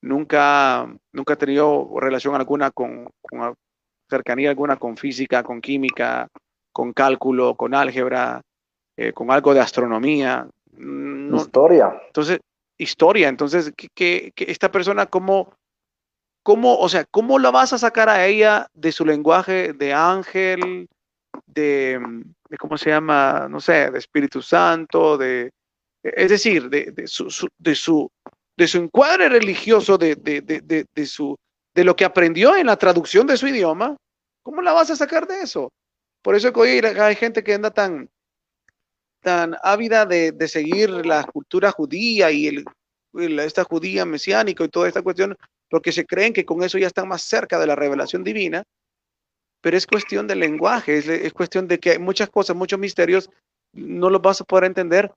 [0.00, 3.08] nunca, nunca ha tenido relación alguna con,
[4.08, 6.26] cercanía alguna con física, con química,
[6.72, 8.40] con cálculo, con álgebra,
[8.96, 10.48] eh, con algo de astronomía.
[11.36, 11.94] historia.
[12.08, 12.40] Entonces,
[12.82, 13.28] historia.
[13.28, 15.54] Entonces, que, esta persona, ¿cómo,
[16.42, 20.88] ¿Cómo, o sea, cómo la vas a sacar a ella de su lenguaje de ángel,
[21.46, 22.00] de,
[22.58, 25.50] cómo se llama, no sé, de Espíritu Santo, de,
[26.02, 28.10] es decir, de, su, de, su,
[28.56, 31.36] de su encuadre religioso, de, de, su,
[31.74, 33.96] de lo que aprendió en la traducción de su idioma?
[34.42, 35.70] ¿Cómo la vas a sacar de eso?
[36.22, 38.08] Por eso que hoy hay gente que anda tan,
[39.20, 42.64] tan ávida de, seguir la cultura judía y el
[43.40, 45.36] esta judía mesiánica y toda esta cuestión,
[45.68, 48.62] porque se creen que con eso ya están más cerca de la revelación divina,
[49.60, 53.30] pero es cuestión del lenguaje, es, cuestión de que hay muchas cosas, muchos misterios,
[53.72, 55.12] no los vas a poder entender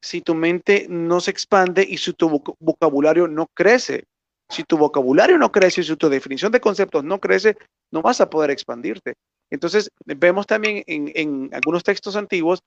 [0.00, 4.04] si tu mente no se expande y si tu vocabulario no crece.
[4.50, 7.56] Si tu vocabulario no crece y si tu definición de conceptos no crece,
[7.90, 9.14] no vas a poder expandirte.
[9.50, 12.60] Entonces, vemos también en, algunos textos antiguos,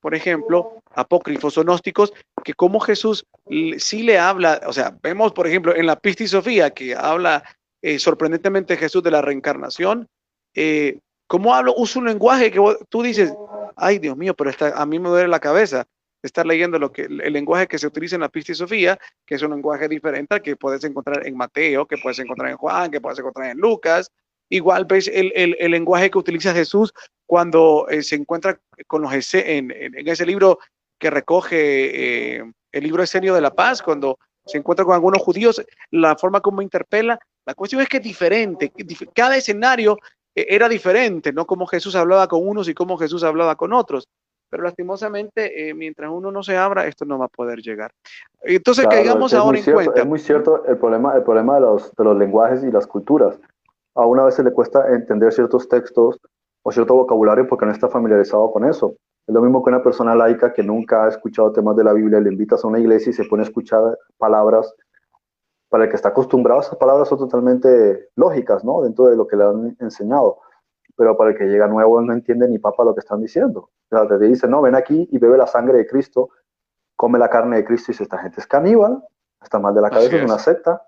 [0.00, 2.12] por ejemplo, apócrifos o gnósticos,
[2.44, 3.26] que como Jesús
[3.78, 7.44] sí le habla, o sea, vemos, por ejemplo, en la Pista Sofía, que habla
[7.82, 10.08] eh, sorprendentemente Jesús de la reencarnación,
[10.54, 11.74] eh, ¿cómo hablo?
[11.76, 13.32] Usa un lenguaje que tú dices,
[13.76, 15.86] ay Dios mío, pero a mí me duele la cabeza
[16.22, 19.42] estar leyendo lo que, el, lenguaje que se utiliza en la Pista Sofía, que es
[19.42, 23.00] un lenguaje diferente al que puedes encontrar en Mateo, que puedes encontrar en Juan, que
[23.00, 24.10] puedes encontrar en Lucas,
[24.50, 26.92] Igual ves el, el, lenguaje que utiliza Jesús
[27.26, 30.58] cuando eh, se encuentra con los en, en, ese libro
[30.98, 35.62] que recoge eh, el libro Escenio de la Paz, cuando se encuentra con algunos judíos,
[35.90, 37.18] la forma como interpela.
[37.44, 38.72] La cuestión es que es diferente,
[39.14, 39.98] cada escenario
[40.34, 41.46] eh, era diferente, ¿no?
[41.46, 44.08] Como Jesús hablaba con unos y cómo Jesús hablaba con otros.
[44.50, 47.92] Pero lastimosamente, mientras uno no se abra, esto no va a poder llegar.
[48.40, 50.00] Entonces, caigamos ahora en cuenta.
[50.00, 53.38] Es muy cierto el problema, el problema de, los, de los lenguajes y las culturas
[53.98, 56.20] a una vez le cuesta entender ciertos textos
[56.62, 58.94] o cierto vocabulario porque no está familiarizado con eso.
[59.26, 62.20] Es lo mismo que una persona laica que nunca ha escuchado temas de la Biblia,
[62.20, 64.72] le invitas a una iglesia y se pone a escuchar palabras.
[65.68, 68.82] Para el que está acostumbrado, esas palabras son totalmente lógicas, ¿no?
[68.82, 70.38] Dentro de lo que le han enseñado.
[70.96, 73.68] Pero para el que llega nuevo no entiende ni papa lo que están diciendo.
[73.90, 76.30] O sea, te dice, no, ven aquí y bebe la sangre de Cristo,
[76.94, 79.02] come la carne de Cristo y dice, esta gente es caníbal,
[79.42, 80.82] está mal de la cabeza, es una secta.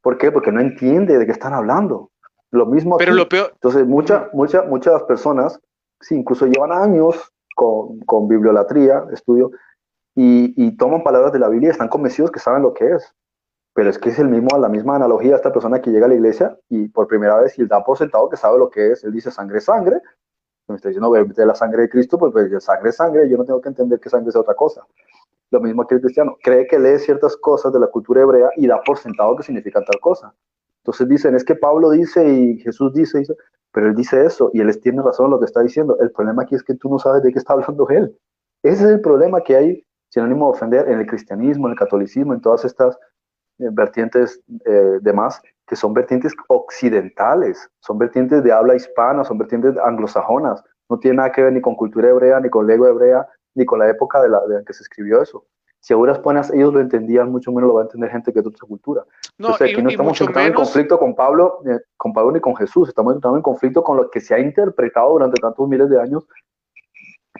[0.00, 0.32] ¿Por qué?
[0.32, 2.10] Porque no entiende de qué están hablando.
[2.56, 2.96] Lo mismo.
[2.96, 3.50] Pero lo peor.
[3.54, 5.60] Entonces, muchas muchas muchas personas,
[6.00, 9.50] sí, incluso llevan años con, con bibliolatría, estudio,
[10.14, 13.14] y, y, toman palabras de la Biblia y están convencidos que saben lo que es.
[13.74, 16.14] Pero es que es el mismo, la misma analogía esta persona que llega a la
[16.14, 19.04] iglesia y por primera vez y da por sentado que sabe lo que es.
[19.04, 20.00] Él dice sangre, sangre.
[20.66, 23.28] Me está diciendo, de la sangre de Cristo, pues, pues sangre, sangre.
[23.28, 24.86] Yo no tengo que entender que sangre es otra cosa.
[25.50, 26.36] Lo mismo que el cristiano.
[26.42, 29.84] Cree que lee ciertas cosas de la cultura hebrea y da por sentado que significan
[29.84, 30.34] tal cosa.
[30.86, 33.24] Entonces dicen, es que Pablo dice y Jesús dice,
[33.72, 35.98] pero él dice eso y él tiene razón lo que está diciendo.
[35.98, 38.16] El problema aquí es que tú no sabes de qué está hablando él.
[38.62, 41.78] Ese es el problema que hay, sin ánimo de ofender, en el cristianismo, en el
[41.78, 42.96] catolicismo, en todas estas
[43.58, 49.76] eh, vertientes eh, demás, que son vertientes occidentales, son vertientes de habla hispana, son vertientes
[49.78, 50.62] anglosajonas.
[50.88, 53.80] No tiene nada que ver ni con cultura hebrea, ni con lengua hebrea, ni con
[53.80, 55.44] la época de la, de la que se escribió eso
[55.86, 56.20] si a duras
[56.52, 59.04] ellos lo entendían, mucho menos lo va a entender gente que es de otra cultura.
[59.38, 62.56] No, Entonces aquí no estamos entrando en conflicto con Pablo, eh, con Pablo ni con
[62.56, 66.00] Jesús, estamos entrando en conflicto con lo que se ha interpretado durante tantos miles de
[66.00, 66.26] años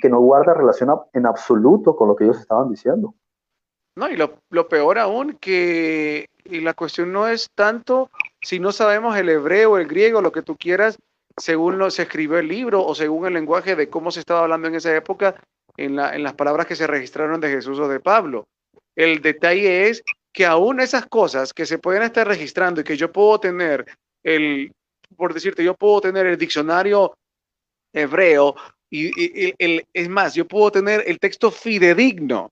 [0.01, 3.15] que no guarda relación en absoluto con lo que ellos estaban diciendo.
[3.97, 8.71] No, y lo, lo peor aún que y la cuestión no es tanto si no
[8.71, 11.01] sabemos el hebreo, el griego, lo que tú quieras,
[11.37, 14.69] según lo, se escribió el libro o según el lenguaje de cómo se estaba hablando
[14.69, 15.35] en esa época,
[15.77, 18.49] en, las palabras que se registraron de Jesús o de Pablo.
[18.95, 23.13] El detalle es que aún esas cosas que se pueden estar registrando y que yo
[23.13, 23.87] puedo tener
[24.23, 24.73] el,
[25.17, 27.17] por decirte, yo puedo tener el diccionario
[27.93, 28.55] hebreo
[28.91, 32.51] y, el, es más, yo puedo tener el texto fidedigno.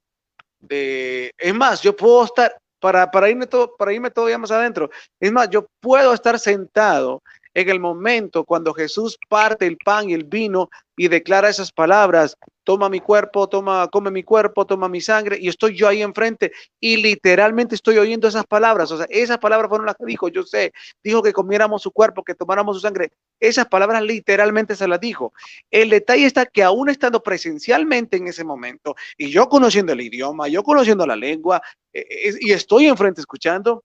[0.60, 4.90] De, es más, yo puedo estar, para, para, irme todo, para irme todavía más adentro,
[5.20, 7.22] es más, yo puedo estar sentado
[7.54, 12.36] en el momento cuando Jesús parte el pan y el vino y declara esas palabras,
[12.64, 16.52] toma mi cuerpo, toma, come mi cuerpo, toma mi sangre, y estoy yo ahí enfrente
[16.80, 18.90] y literalmente estoy oyendo esas palabras.
[18.90, 22.24] O sea, esas palabras fueron las que dijo, yo sé, dijo que comiéramos su cuerpo,
[22.24, 23.12] que tomáramos su sangre.
[23.40, 25.32] Esas palabras literalmente se las dijo.
[25.70, 30.48] El detalle está que aún estando presencialmente en ese momento, y yo conociendo el idioma,
[30.48, 31.62] yo conociendo la lengua,
[31.92, 33.85] eh, y estoy enfrente escuchando,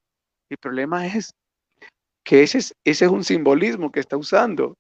[0.50, 1.34] el problema es
[2.30, 4.78] que ese es, ese es un simbolismo que está usando.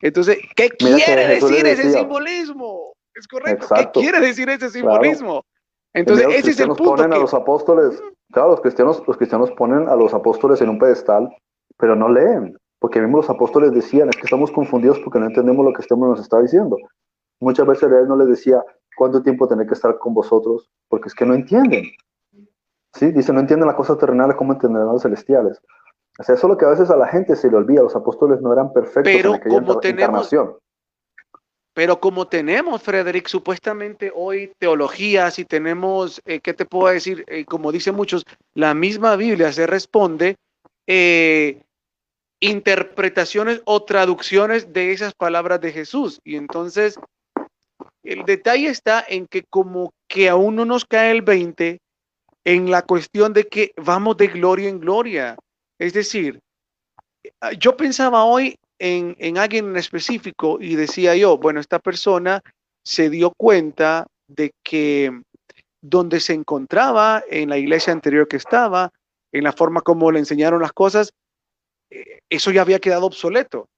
[0.00, 2.92] Entonces, ¿qué quiere decir ese simbolismo?
[3.12, 3.66] Es correcto.
[3.74, 5.44] ¿Qué quiere decir ese simbolismo?
[5.94, 6.84] Entonces, ese es el punto.
[6.84, 10.78] Ponen a los apóstoles, claro, los cristianos, los cristianos ponen a los apóstoles en un
[10.78, 11.28] pedestal,
[11.76, 15.66] pero no leen, porque mismo los apóstoles decían, es que estamos confundidos porque no entendemos
[15.66, 16.76] lo que este nos está diciendo.
[17.40, 18.62] Muchas veces él no les decía,
[18.96, 20.70] ¿cuánto tiempo tener que estar con vosotros?
[20.88, 21.86] Porque es que no entienden.
[22.94, 23.10] ¿Sí?
[23.10, 25.60] Dice, no entienden las cosas terrenales, ¿cómo entenderán las celestiales?
[26.18, 27.82] O sea, eso es lo que a veces a la gente se le olvida.
[27.82, 30.30] Los apóstoles no eran perfectos pero en como tenemos,
[31.74, 37.24] Pero como tenemos, Frederick, supuestamente hoy teologías y tenemos, eh, ¿qué te puedo decir?
[37.28, 40.36] Eh, como dicen muchos, la misma Biblia se responde,
[40.86, 41.62] eh,
[42.40, 46.20] interpretaciones o traducciones de esas palabras de Jesús.
[46.24, 46.98] Y entonces,
[48.02, 51.78] el detalle está en que como que aún no nos cae el 20
[52.44, 55.36] en la cuestión de que vamos de gloria en gloria.
[55.78, 56.40] Es decir,
[57.58, 62.42] yo pensaba hoy en, en alguien en específico y decía yo, bueno, esta persona
[62.84, 65.10] se dio cuenta de que
[65.82, 68.90] donde se encontraba, en la iglesia anterior que estaba,
[69.32, 71.12] en la forma como le enseñaron las cosas,
[71.90, 73.68] eh, eso ya había quedado obsoleto.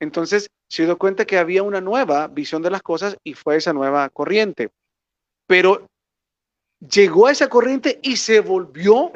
[0.00, 3.72] Entonces se dio cuenta que había una nueva visión de las cosas y fue esa
[3.72, 4.70] nueva corriente.
[5.46, 5.86] Pero
[6.80, 9.10] llegó a esa corriente y se volvió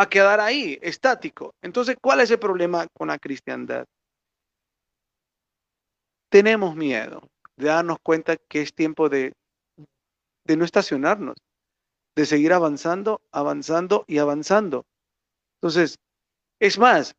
[0.00, 1.54] a quedar ahí, estático.
[1.60, 3.84] Entonces, ¿cuál es el problema con la cristiandad?
[6.30, 7.22] Tenemos miedo
[7.56, 9.32] de darnos cuenta que es tiempo de,
[10.44, 11.36] de no estacionarnos,
[12.14, 14.84] de seguir avanzando, avanzando y avanzando.
[15.56, 15.96] Entonces,
[16.60, 17.16] es más,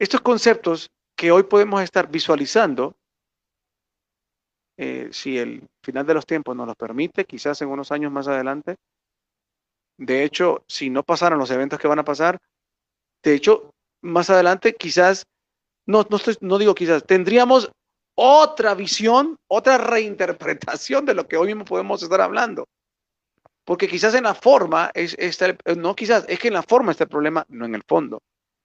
[0.00, 2.96] estos conceptos que hoy podemos estar visualizando,
[4.76, 8.26] eh, si el final de los tiempos nos lo permite, quizás en unos años más
[8.26, 8.74] adelante,
[9.96, 12.38] de hecho, si no pasaran los eventos que van a pasar,
[13.22, 13.70] de hecho,
[14.02, 15.24] más adelante quizás,
[15.86, 16.06] no,
[16.40, 17.70] no, digo quizás, tendríamos
[18.16, 22.66] otra visión, otra reinterpretación de lo que hoy mismo podemos estar hablando.
[23.64, 25.16] Porque quizás en la forma, es,
[25.76, 28.20] no quizás, es que en la forma está el problema, no en el fondo.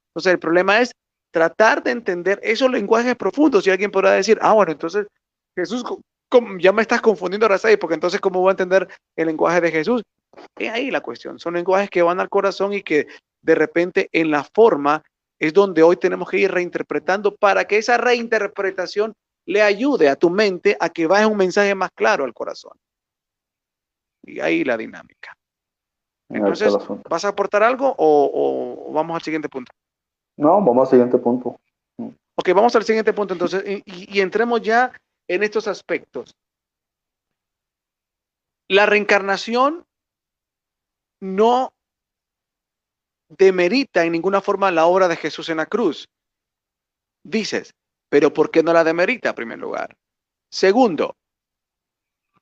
[0.09, 0.91] Entonces el problema es
[1.32, 3.65] tratar de entender esos lenguajes profundos.
[3.65, 5.07] Y alguien podrá decir, ah, bueno, entonces
[5.55, 5.84] Jesús,
[6.59, 10.03] ya me estás confundiendo, Razay, porque entonces ¿cómo voy a entender el lenguaje de Jesús?
[10.57, 11.39] Es ahí la cuestión.
[11.39, 13.07] Son lenguajes que van al corazón y que
[13.41, 15.03] de repente en la forma
[15.39, 19.13] es donde hoy tenemos que ir reinterpretando para que esa reinterpretación
[19.45, 22.73] le ayude a tu mente a que vaya un mensaje más claro al corazón.
[24.23, 25.34] Y ahí la dinámica.
[26.30, 26.73] Entonces,
[27.09, 29.71] ¿vas a aportar algo o, vamos al siguiente punto?
[30.38, 31.59] No, vamos al siguiente punto.
[32.36, 34.91] Ok, vamos al siguiente punto entonces y entremos ya
[35.27, 36.36] en estos aspectos.
[38.67, 39.86] La reencarnación
[41.22, 41.74] no
[43.30, 46.07] demerita en ninguna forma la obra de Jesús en la cruz.
[47.24, 47.74] Dices,
[48.09, 49.95] pero ¿por qué no la demerita en primer lugar?
[50.51, 51.15] Segundo,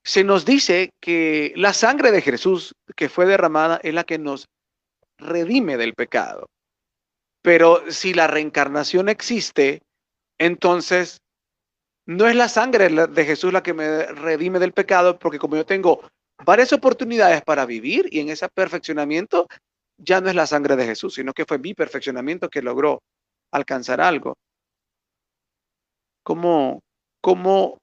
[0.04, 4.48] se nos dice que la sangre de Jesús que fue derramada es la que nos
[5.18, 6.48] redime del pecado.
[7.42, 9.82] Pero si la reencarnación existe,
[10.38, 11.22] entonces
[12.06, 15.66] no es la sangre de Jesús la que me redime del pecado, porque como yo
[15.66, 16.10] tengo
[16.46, 19.48] varias oportunidades para vivir y en ese perfeccionamiento,
[19.98, 23.02] ya no es la sangre de Jesús, sino que fue mi perfeccionamiento que logró
[23.52, 24.36] alcanzar algo.
[26.24, 26.82] ¿Cómo,
[27.22, 27.78] cómo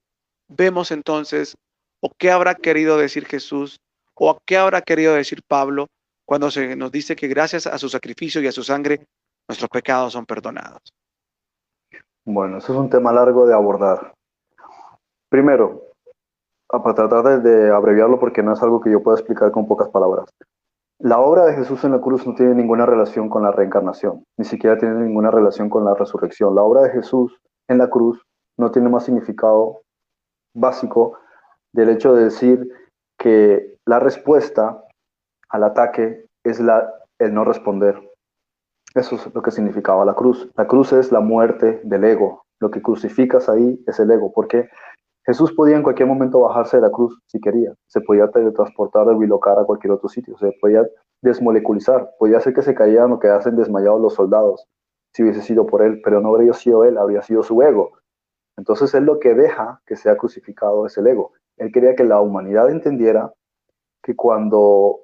[0.48, 1.56] vemos entonces
[2.00, 3.78] o qué habrá querido decir Jesús
[4.14, 5.88] o qué habrá querido decir Pablo
[6.26, 9.06] cuando se nos dice que gracias a su sacrificio y a su sangre
[9.48, 10.80] nuestros pecados son perdonados?
[12.24, 14.14] Bueno, eso es un tema largo de abordar.
[15.28, 15.83] Primero,
[16.82, 20.28] para tratar de, abreviarlo porque no es algo que yo pueda explicar con pocas palabras.
[20.98, 24.44] La obra de Jesús en la cruz no tiene ninguna relación con la reencarnación, ni
[24.44, 26.54] siquiera tiene ninguna relación con la resurrección.
[26.54, 28.22] La obra de Jesús en la cruz
[28.56, 29.82] no tiene más significado
[30.54, 31.18] básico
[31.72, 32.70] del hecho de decir
[33.18, 34.82] que la respuesta
[35.48, 38.00] al ataque es el no responder.
[38.94, 40.48] Eso es lo que significaba la cruz.
[40.56, 42.44] La cruz es la muerte del ego.
[42.60, 44.68] Lo que crucificas ahí es el ego, porque
[45.26, 47.72] Jesús podía en cualquier momento bajarse de la cruz si quería.
[47.86, 50.36] Se podía teletransportar o bilocar a cualquier otro sitio.
[50.38, 50.86] Se podía
[51.22, 52.10] desmoleculizar.
[52.18, 54.66] Podía hacer que se cayeran o quedasen desmayados los soldados
[55.14, 57.92] si hubiese sido por él, pero no habría sido él, habría sido su ego.
[58.56, 61.32] Entonces él lo que deja que sea crucificado es el ego.
[61.56, 63.32] Él quería que la humanidad entendiera
[64.02, 65.00] que cuando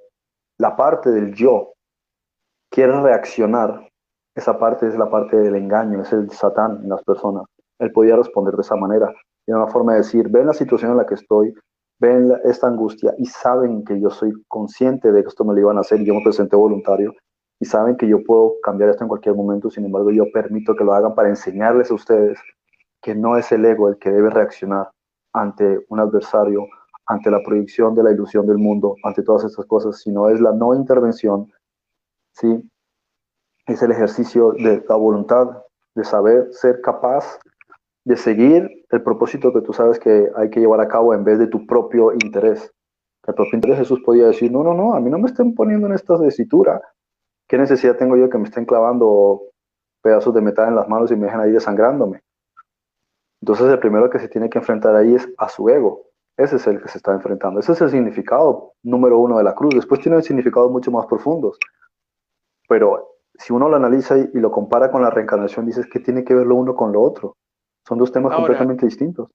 [0.58, 1.74] la parte del yo
[2.70, 3.88] quiere reaccionar,
[4.34, 7.44] esa parte es la parte del engaño, es el satán en las personas.
[7.78, 9.12] Él podía responder de esa manera.
[9.46, 11.54] Y una forma de decir, ven la situación en la que estoy,
[12.00, 15.76] ven esta angustia y saben que yo soy consciente de que esto me lo iban
[15.76, 17.12] a hacer y yo me presenté voluntario
[17.60, 20.84] y saben que yo puedo cambiar esto en cualquier momento, sin embargo yo permito que
[20.84, 22.38] lo hagan para enseñarles a ustedes
[23.02, 24.90] que no es el ego el que debe reaccionar
[25.32, 26.66] ante un adversario,
[27.06, 30.52] ante la proyección de la ilusión del mundo, ante todas estas cosas, sino es la
[30.52, 31.52] no intervención,
[32.32, 32.68] ¿sí?
[33.66, 35.62] Es el ejercicio de la voluntad,
[35.94, 37.38] de saber ser capaz
[38.10, 41.38] de seguir el propósito que tú sabes que hay que llevar a cabo en vez
[41.38, 42.72] de tu propio interés.
[43.24, 45.86] El propio interés Jesús podía decir, no, no, no, a mí no me estén poniendo
[45.86, 46.82] en esta desitura.
[47.48, 49.42] ¿Qué necesidad tengo yo que me estén clavando
[50.02, 52.22] pedazos de metal en las manos y me dejen ahí desangrándome?
[53.40, 56.02] Entonces el primero que se tiene que enfrentar ahí es a su ego.
[56.36, 57.60] Ese es el que se está enfrentando.
[57.60, 59.72] Ese es el significado número uno de la cruz.
[59.72, 61.56] Después tiene significados mucho más profundos.
[62.68, 66.34] Pero si uno lo analiza y, lo compara con la reencarnación, dices que tiene que
[66.34, 67.36] ver lo uno con lo otro.
[67.86, 69.30] Son dos temas completamente distintos.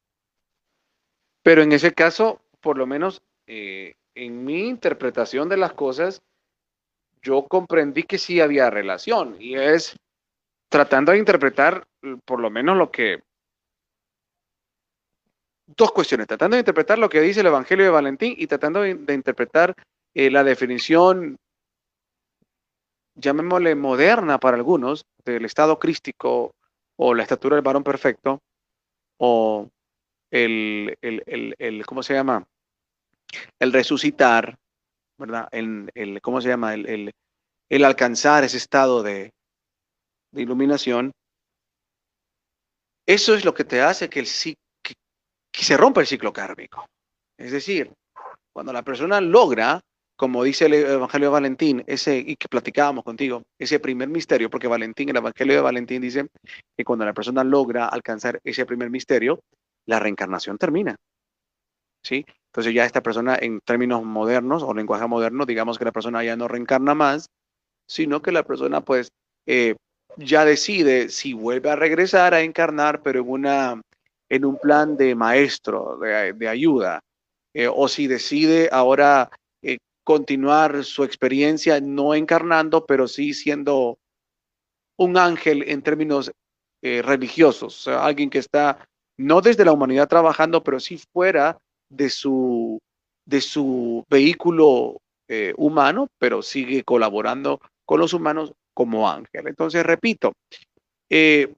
[1.43, 6.21] Pero en ese caso, por lo menos eh, en mi interpretación de las cosas,
[7.21, 9.95] yo comprendí que sí había relación y es
[10.69, 11.85] tratando de interpretar
[12.25, 13.21] por lo menos lo que...
[15.67, 19.13] Dos cuestiones, tratando de interpretar lo que dice el Evangelio de Valentín y tratando de,
[19.13, 19.73] interpretar
[20.13, 21.37] eh, la definición,
[23.15, 26.53] llamémosle moderna para algunos, del estado crístico
[26.97, 28.41] o la estatura del varón perfecto,
[29.17, 29.69] o
[30.31, 32.45] el, el, el, ¿cómo se llama?
[33.59, 34.57] El resucitar,
[35.17, 35.47] ¿verdad?
[35.51, 36.73] El, el ¿Cómo se llama?
[36.73, 37.13] El,
[37.69, 39.33] el, alcanzar ese estado de,
[40.31, 41.11] de, iluminación.
[43.05, 44.27] Eso es lo que te hace que, el,
[44.81, 44.93] que,
[45.51, 46.85] que se rompa el ciclo kármico.
[47.37, 47.91] Es decir,
[48.53, 49.81] cuando la persona logra
[50.15, 54.67] como dice el Evangelio de Valentín, ese y que platicábamos contigo, ese primer misterio, porque
[54.67, 56.27] Valentín, el Evangelio de Valentín dice
[56.77, 59.39] que cuando la persona logra alcanzar ese primer misterio,
[59.85, 60.95] la reencarnación termina.
[62.03, 62.25] ¿Sí?
[62.47, 66.35] Entonces ya esta persona en términos modernos o lenguaje moderno, digamos que la persona ya
[66.37, 67.27] no reencarna más,
[67.87, 69.09] sino que la persona pues
[69.45, 69.75] eh,
[70.17, 73.81] ya decide si vuelve a regresar a encarnar, pero en, una,
[74.29, 77.01] en un plan de maestro, de, ayuda,
[77.53, 79.29] eh, o si decide ahora
[80.05, 83.97] continuar su experiencia no encarnando, pero sí siendo
[84.97, 86.31] un ángel en términos
[86.81, 88.87] eh, religiosos, alguien que está
[89.17, 91.57] no desde la humanidad trabajando, pero sí fuera
[91.89, 92.79] de su,
[93.25, 94.97] de su vehículo
[95.27, 99.47] eh, humano, pero sigue colaborando con los humanos como ángel.
[99.47, 100.33] Entonces, repito,
[101.09, 101.51] eh,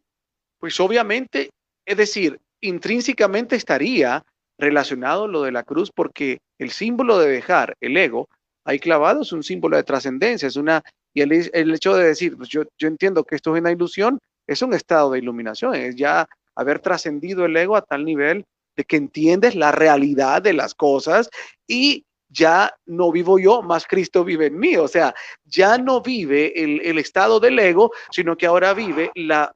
[0.59, 1.49] pues obviamente,
[1.85, 4.23] es decir, intrínsecamente estaría
[4.57, 8.29] relacionado lo de la cruz porque el símbolo de dejar el ego
[8.67, 12.49] ahí clavado es un símbolo de trascendencia, es una, y el, hecho de decir, pues
[12.49, 16.27] yo, yo entiendo que esto es una ilusión, es un estado de iluminación, es ya
[16.53, 18.45] haber trascendido el ego a tal nivel
[18.75, 21.29] de que entiendes la realidad de las cosas
[21.65, 24.75] y ya no vivo yo, más Cristo vive en mí.
[24.75, 25.15] O sea,
[25.45, 29.53] ya no vive el, el estado del ego, sino que ahora vive la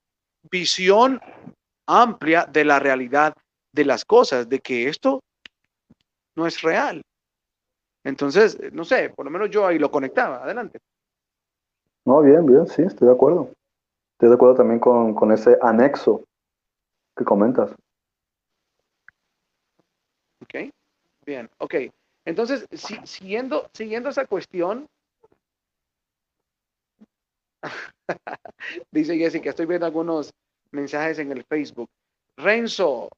[0.50, 1.20] visión
[1.86, 3.34] amplia de la realidad
[3.74, 5.22] de las cosas, de que esto
[6.36, 7.02] no es real.
[8.04, 10.44] Entonces, no sé, por lo menos yo ahí lo conectaba.
[10.44, 10.80] Adelante.
[12.06, 13.52] No, bien, bien, sí, estoy de acuerdo.
[14.14, 16.24] Estoy de acuerdo también con, ese anexo
[17.16, 17.72] que comentas.
[20.42, 20.72] Ok,
[21.26, 21.76] bien, ok.
[22.26, 22.68] Entonces,
[23.04, 24.88] siguiendo, siguiendo esa cuestión,
[28.92, 30.32] dice Jessica, estoy viendo algunos
[30.72, 31.90] mensajes en el Facebook.
[32.38, 33.10] Renzo,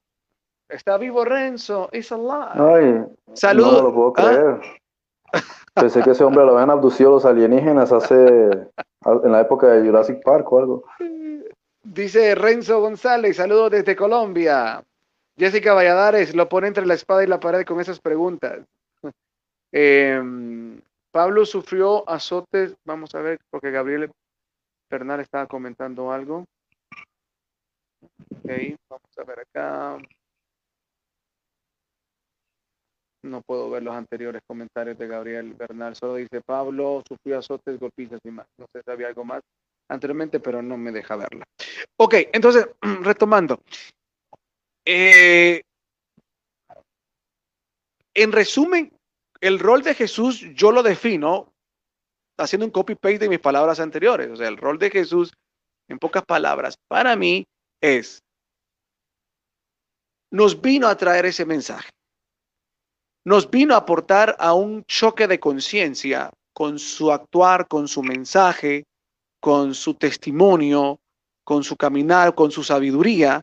[0.70, 2.54] Está vivo Renzo, it's alive.
[2.56, 3.82] Ay, Saludos.
[3.82, 4.60] No lo puedo ¿Ah?
[4.62, 4.84] creer.
[5.74, 10.24] Pensé que ese hombre lo habían abducido los alienígenas hace, en la época de Jurassic
[10.24, 10.84] Park o algo.
[11.84, 14.84] Dice Renzo González, saludos desde Colombia.
[15.36, 18.60] Jessica Valladares lo pone entre la espada y la pared con esas preguntas.
[19.76, 20.80] Em,
[21.12, 24.12] Pablo sufrió azotes, vamos a ver, porque Gabriel
[24.88, 26.46] Bernal estaba comentando algo.
[28.02, 28.52] Ok,
[28.88, 29.98] vamos a ver acá.
[33.24, 35.96] No puedo ver los anteriores comentarios de Gabriel Bernal.
[35.96, 38.46] Solo dice Pablo sufrió azotes, golpizas y más.
[38.58, 39.42] No sé si había algo más
[39.90, 41.46] anteriormente, pero no me deja verla.
[41.98, 42.68] Ok, entonces,
[43.02, 43.62] retomando.
[44.86, 45.62] Eh,
[48.14, 48.92] en resumen,
[49.40, 51.54] el rol de Jesús yo lo defino
[52.38, 54.32] haciendo un copy-paste de mis palabras anteriores.
[54.32, 55.32] O sea, el rol de Jesús,
[55.88, 57.46] en pocas palabras, para mí
[57.82, 58.22] es,
[60.30, 61.90] nos vino a traer ese mensaje
[63.26, 68.86] nos vino a aportar a un choque de conciencia con su actuar, con su mensaje,
[69.40, 71.00] con su testimonio,
[71.44, 73.42] con su caminar, con su sabiduría,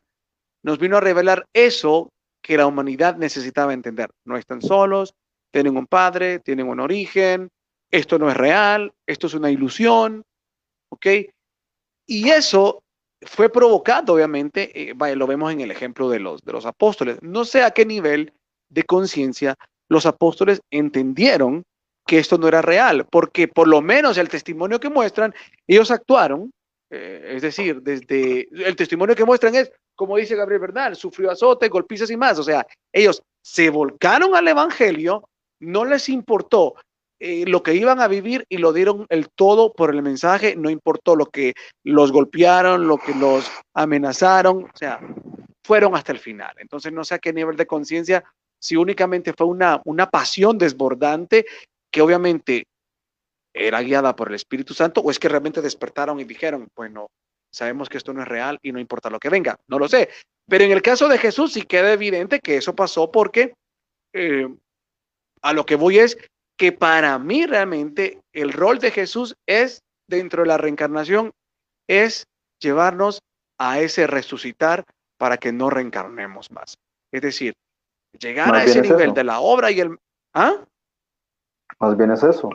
[0.62, 2.11] nos vino a revelar eso
[2.43, 4.11] que la humanidad necesitaba entender.
[4.24, 5.14] No están solos,
[5.51, 7.49] tienen un padre, tienen un origen,
[7.91, 10.22] esto no es real, esto es una ilusión,
[10.91, 11.07] ¿ok?
[12.07, 12.83] Y eso
[13.22, 17.18] fue provocado, obviamente, eh, lo vemos en el ejemplo de los, de los apóstoles.
[17.22, 18.33] No sé a qué nivel
[18.68, 19.57] de conciencia
[19.91, 21.64] los apóstoles entendieron
[22.07, 25.34] que esto no era real, porque por lo menos el testimonio que muestran,
[25.66, 26.51] ellos actuaron,
[26.91, 31.68] eh, es decir, desde el testimonio que muestran es, como dice Gabriel Bernal, sufrió azote,
[31.68, 35.28] golpizas y más, o sea, ellos se volcaron al Evangelio,
[35.61, 36.74] no les importó
[37.18, 40.70] eh, lo que iban a vivir y lo dieron el todo por el mensaje, no
[40.70, 41.53] importó lo que
[41.84, 45.01] los golpearon, lo que los amenazaron, o sea,
[45.64, 46.55] fueron hasta el final.
[46.59, 48.24] Entonces, no sé a qué nivel de conciencia
[48.61, 51.47] si únicamente fue una, una pasión desbordante
[51.91, 52.65] que obviamente
[53.53, 57.09] era guiada por el Espíritu Santo o es que realmente despertaron y dijeron, bueno,
[57.53, 60.09] sabemos que esto no es real y no importa lo que venga, no lo sé.
[60.49, 63.55] Pero en el caso de Jesús sí queda evidente que eso pasó porque
[64.13, 64.49] eh,
[65.43, 66.17] a lo que voy es
[66.57, 71.33] que para mí realmente el rol de Jesús es, dentro de la reencarnación,
[71.89, 72.25] es
[72.61, 73.21] llevarnos
[73.59, 74.85] a ese resucitar
[75.19, 76.77] para que no reencarnemos más.
[77.13, 77.55] Es decir,
[78.19, 79.99] llegar a ese nivel de la obra y el...
[80.35, 80.57] ¿Ah?
[81.79, 82.51] Más bien es eso.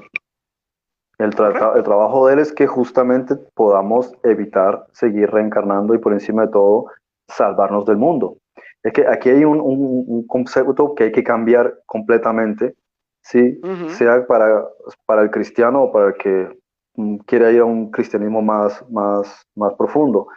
[1.18, 6.46] El, el, trabajo de él es que justamente podamos evitar seguir reencarnando y por encima
[6.46, 6.88] de todo
[7.28, 8.38] salvarnos del mundo.
[8.84, 12.76] Es que aquí hay un, concepto que hay que cambiar completamente,
[13.22, 13.60] ¿sí?
[13.88, 14.64] sea para,
[15.06, 16.50] para el cristiano o para el que
[16.96, 20.28] mm, quiera ir a un cristianismo más, más, más profundo.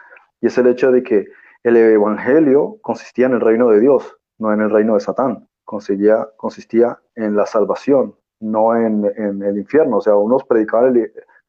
[0.41, 1.27] Y es el hecho de que
[1.65, 5.49] el evangelio consistía en el reino de Dios, no en el reino de Satán.
[5.65, 9.05] Consistía, consistía en la salvación, no en,
[9.43, 9.99] el infierno.
[9.99, 10.95] O sea, unos predicaban,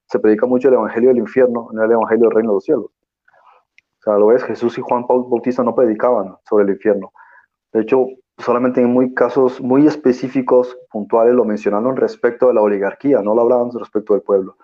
[0.06, 2.86] se predica mucho el evangelio del infierno, no el evangelio del reino de los cielos.
[2.86, 7.12] O sea, lo ves, Jesús y Juan Bautista no predicaban sobre el infierno.
[7.74, 13.22] De hecho, solamente en muy casos muy específicos, puntuales, lo mencionaron respecto de la oligarquía,
[13.22, 14.58] no lo hablaban respecto del pueblo.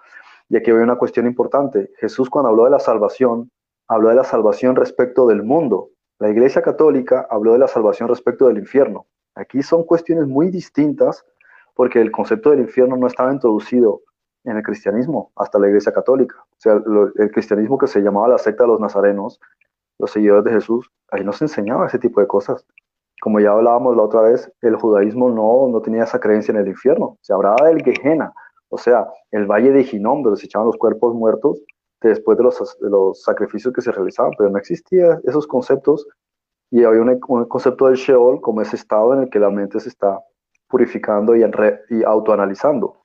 [0.49, 1.91] Y aquí hay una cuestión importante.
[1.97, 3.51] Jesús cuando habló de la salvación,
[3.88, 5.89] habló de la salvación respecto del mundo.
[6.20, 9.05] La Iglesia Católica habló de la salvación respecto del infierno.
[9.36, 11.26] Aquí son cuestiones muy distintas
[11.74, 14.01] porque el concepto del infierno no estaba introducido
[14.45, 16.38] en el cristianismo hasta la Iglesia Católica.
[16.39, 16.80] O sea,
[17.16, 19.41] el cristianismo que se llamaba la secta de los nazarenos,
[19.99, 22.66] los seguidores de Jesús, ahí no se enseñaba ese tipo de cosas.
[23.22, 26.68] Como ya hablábamos la otra vez, el judaísmo no, no tenía esa creencia en el
[26.70, 27.18] infierno.
[27.22, 28.34] Se hablaba del Gehenna,
[28.70, 31.61] o sea, el valle de Ginom, donde se echaban los cuerpos muertos
[32.10, 36.08] después de los, sacrificios que se realizaban, pero no existían esos conceptos
[36.72, 39.89] y había un, concepto del Sheol como ese estado en el que la mente se
[39.89, 40.20] está
[40.68, 41.43] purificando y,
[41.89, 42.97] y autoanalizando.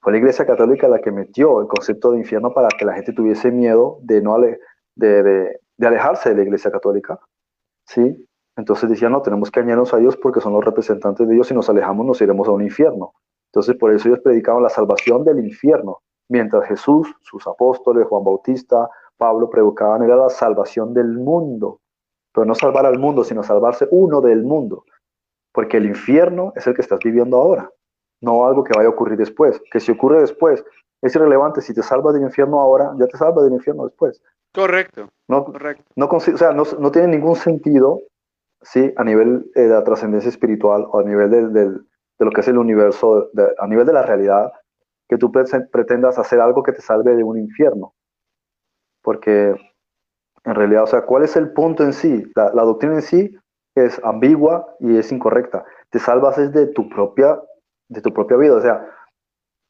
[0.00, 3.12] Fue la Iglesia Católica la que metió el concepto de infierno para que la gente
[3.12, 4.36] tuviese miedo de, no
[5.80, 7.18] alejarse de la Iglesia Católica.
[7.86, 8.26] ¿sí?
[8.56, 11.48] Entonces decían, no, tenemos que añadirnos a ellos porque son los representantes de Dios.
[11.48, 13.12] Si nos alejamos, nos iremos a un infierno.
[13.52, 16.02] Entonces, por eso ellos predicaban la salvación del infierno.
[16.30, 21.80] Mientras Jesús, sus apóstoles, Juan Bautista, Pablo predicaban era la salvación del mundo.
[22.32, 24.84] Pero no salvar al mundo, sino salvarse uno del mundo.
[25.52, 27.70] Porque el infierno es el que estás viviendo ahora
[28.20, 29.60] no algo que vaya a ocurrir después.
[29.70, 30.64] Que si ocurre después,
[31.02, 31.60] es irrelevante.
[31.60, 34.22] Si te salvas del infierno ahora, ya te salvas del infierno después.
[34.54, 35.08] Correcto.
[35.28, 35.84] No, correcto.
[35.96, 38.00] No, o sea, no, tiene ningún sentido,
[38.62, 38.92] ¿sí?
[38.96, 42.58] A nivel eh, de la trascendencia espiritual o a nivel de lo que es el
[42.58, 44.52] universo, a nivel de la realidad,
[45.10, 47.94] que tú pretendas hacer algo que te salve de un infierno.
[49.02, 49.56] Porque
[50.44, 52.22] en realidad, o sea, ¿cuál es el punto en sí?
[52.36, 53.36] La, doctrina en sí
[53.74, 55.64] es ambigua y es incorrecta.
[55.90, 57.40] Te salvas es de tu propia
[57.88, 58.54] de tu propia vida.
[58.54, 58.88] O sea,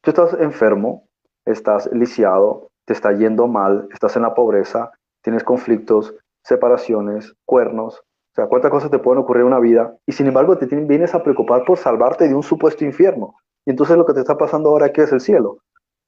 [0.03, 1.07] tú estás enfermo,
[1.43, 4.91] estás lisiado, te está yendo mal, estás en la pobreza,
[5.23, 7.97] tienes conflictos, separaciones, cuernos.
[7.97, 11.15] O sea, cuántas cosas te pueden ocurrir en una vida y sin embargo te vienes
[11.15, 13.33] a preocupar por salvarte de un supuesto infierno.
[13.65, 15.59] Y entonces lo que te está pasando ahora aquí es el cielo.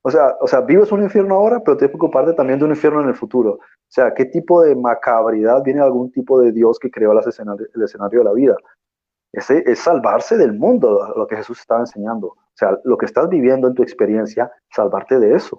[0.02, 2.72] O sea, o sea, vives un infierno ahora, pero tienes que preocuparte también de un
[2.72, 3.52] infierno en el futuro.
[3.54, 7.20] O sea, ¿qué tipo de macabridad viene de algún tipo de Dios que creó el
[7.20, 8.58] escenario de la vida?
[9.34, 12.28] es, salvarse del mundo, lo que Jesús estaba enseñando.
[12.28, 15.58] O sea, lo que estás viviendo en tu experiencia, salvarte de eso.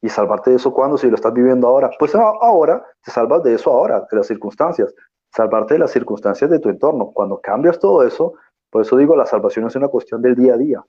[0.00, 1.90] ¿Y salvarte de eso cuando Si lo estás viviendo ahora.
[1.98, 4.94] Pues ahora te salvas de eso ahora, de las circunstancias.
[5.34, 7.10] Salvarte de las circunstancias de tu entorno.
[7.12, 8.34] Cuando cambias todo eso,
[8.70, 10.84] por eso digo, la salvación es una cuestión del día a día.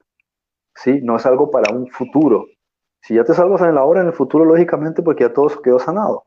[0.75, 0.99] ¿Sí?
[1.01, 2.47] No es algo para un futuro.
[3.01, 5.79] Si ya te salvas en la hora, en el futuro, lógicamente, porque ya todo quedó
[5.79, 6.25] sanado.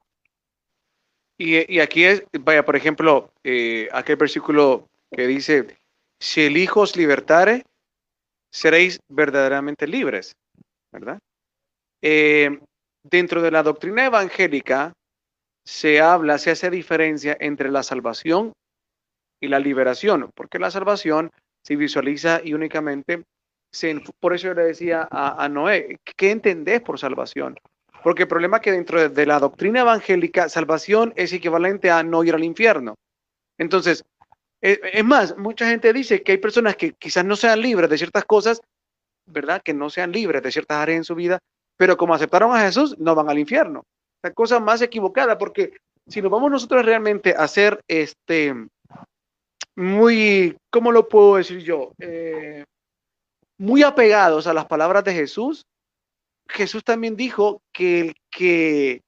[1.39, 5.67] Y, aquí es, vaya, por ejemplo, eh, aquel versículo que dice,
[6.19, 7.65] si el Hijo os libertare,
[8.51, 10.35] seréis verdaderamente libres,
[10.91, 11.19] ¿verdad?
[12.03, 12.59] Eh,
[13.03, 14.93] dentro de la doctrina evangélica
[15.65, 18.53] se habla, se hace diferencia entre la salvación
[19.41, 21.31] y la liberación, porque la salvación
[21.63, 23.25] se visualiza y únicamente,
[24.21, 27.59] por eso yo le decía a, Noé, ¿qué entendés por salvación?
[28.03, 32.23] Porque el problema es que dentro de la doctrina evangélica, salvación es equivalente a no
[32.25, 32.95] ir al infierno.
[33.59, 34.05] Entonces,
[34.63, 37.99] eh, es más, mucha gente dice que hay personas que quizás no sean libres de
[37.99, 38.61] ciertas cosas,
[39.27, 39.61] ¿verdad?
[39.63, 41.41] Que no sean libres de ciertas áreas en su vida,
[41.77, 43.85] pero como aceptaron a Jesús, no van al infierno.
[44.23, 48.55] La cosa más equivocada, porque si nos vamos nosotros realmente a ser este,
[49.75, 51.93] muy, ¿cómo lo puedo decir yo?
[51.99, 52.65] Eh,
[53.59, 55.67] muy apegados a las palabras de Jesús,
[56.49, 59.03] Jesús también dijo que el que,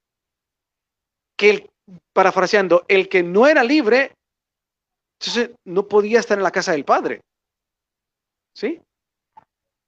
[1.36, 1.70] que el,
[2.12, 4.12] parafraseando, el que no era libre
[5.20, 7.20] entonces no podía estar en la casa del Padre.
[8.54, 8.80] ¿Sí?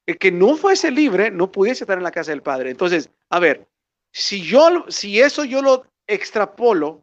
[0.06, 2.70] El que no fuese libre no pudiese estar en la casa del Padre.
[2.70, 3.68] Entonces, a ver,
[4.12, 7.02] si yo, si eso yo lo extrapolo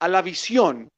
[0.00, 0.88] a la visión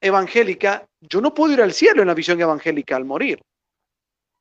[0.00, 3.42] evangélica, yo no puedo ir al cielo en la visión evangélica al morir.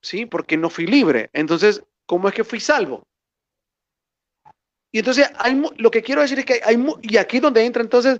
[0.01, 0.25] ¿Sí?
[0.25, 1.29] Porque no fui libre.
[1.33, 3.03] Entonces, ¿cómo es que fui salvo?
[4.91, 8.19] Y entonces, hay, lo que quiero decir es que hay, y aquí donde entra entonces,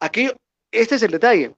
[0.00, 0.30] aquí,
[0.72, 1.54] este es el detalle,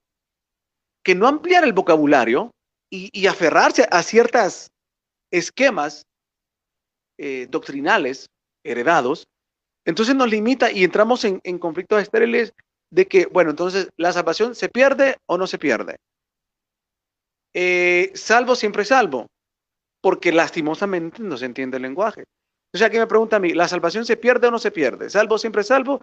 [1.04, 2.50] que no ampliar el vocabulario
[2.90, 4.70] y, aferrarse a ciertos
[5.30, 6.06] esquemas
[7.18, 8.30] eh, doctrinales
[8.64, 9.28] heredados,
[9.84, 12.52] entonces nos limita y entramos en, en conflictos estériles
[12.90, 15.96] de que, bueno, entonces la salvación se pierde o no se pierde.
[17.54, 19.26] Eh, salvo siempre salvo,
[20.00, 22.24] porque lastimosamente no se entiende el lenguaje.
[22.72, 25.08] O sea, que me pregunta a mí, ¿la salvación se pierde o no se pierde?
[25.08, 26.00] ¿Salvo siempre salvo?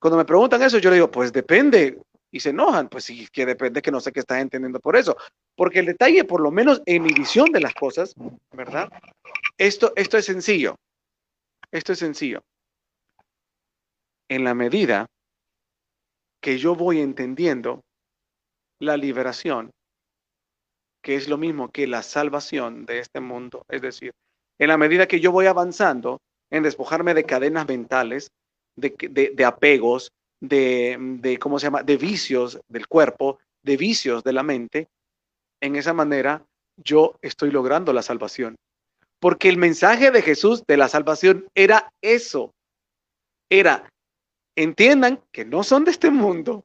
[0.00, 2.00] Cuando me preguntan eso, yo le digo, pues depende.
[2.32, 5.16] Y se enojan, pues sí, que depende, que no sé qué estás entendiendo por eso.
[5.56, 8.14] Porque el detalle, por lo menos en mi visión de las cosas,
[8.52, 8.88] ¿verdad?
[9.58, 10.76] Esto, esto es sencillo.
[11.72, 12.42] Esto es sencillo.
[14.28, 15.06] En la medida
[16.40, 17.82] que yo voy entendiendo
[18.78, 19.70] la liberación,
[21.02, 24.12] que es lo mismo que la salvación de este mundo, es decir,
[24.58, 26.20] en la medida que yo voy avanzando
[26.50, 28.30] en despojarme de cadenas mentales,
[28.76, 34.42] de, apegos, de, de, ¿cómo se llama?, de vicios del cuerpo, de vicios de la
[34.42, 34.88] mente,
[35.62, 36.44] en esa manera
[36.82, 38.56] yo estoy logrando la salvación.
[39.20, 42.52] Porque el mensaje de Jesús de la salvación era eso.
[43.50, 43.88] Era,
[44.56, 46.64] entiendan que no son de este mundo,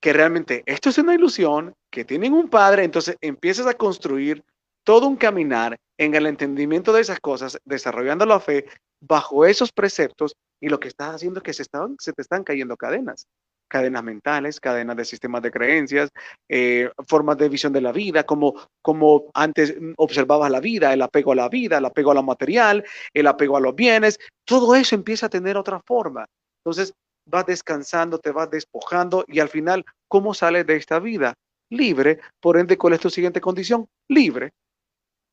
[0.00, 4.44] que realmente esto es una ilusión, que tienen un padre, entonces empiezas a construir
[4.84, 8.66] todo un caminar en el entendimiento de esas cosas, desarrollando la fe
[9.00, 12.44] bajo esos preceptos y lo que estás haciendo es que se, están, se te están
[12.44, 13.26] cayendo cadenas,
[13.68, 16.10] cadenas mentales, cadenas de sistemas de creencias,
[16.48, 21.32] eh, formas de visión de la vida, como, como antes observabas la vida, el apego
[21.32, 24.94] a la vida, el apego a lo material, el apego a los bienes, todo eso
[24.94, 26.26] empieza a tener otra forma.
[26.64, 26.94] Entonces
[27.26, 31.34] vas descansando, te vas despojando y al final, ¿cómo sales de esta vida?
[31.70, 32.20] Libre.
[32.40, 33.86] Por ende, ¿cuál es tu siguiente condición?
[34.08, 34.52] Libre.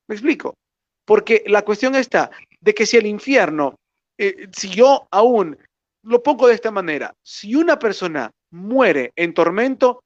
[0.08, 0.56] ¿Me explico?
[1.06, 3.76] Porque la cuestión está de que si el infierno,
[4.18, 5.58] eh, si yo aún
[6.04, 10.04] lo pongo de esta manera, si una persona muere en tormento,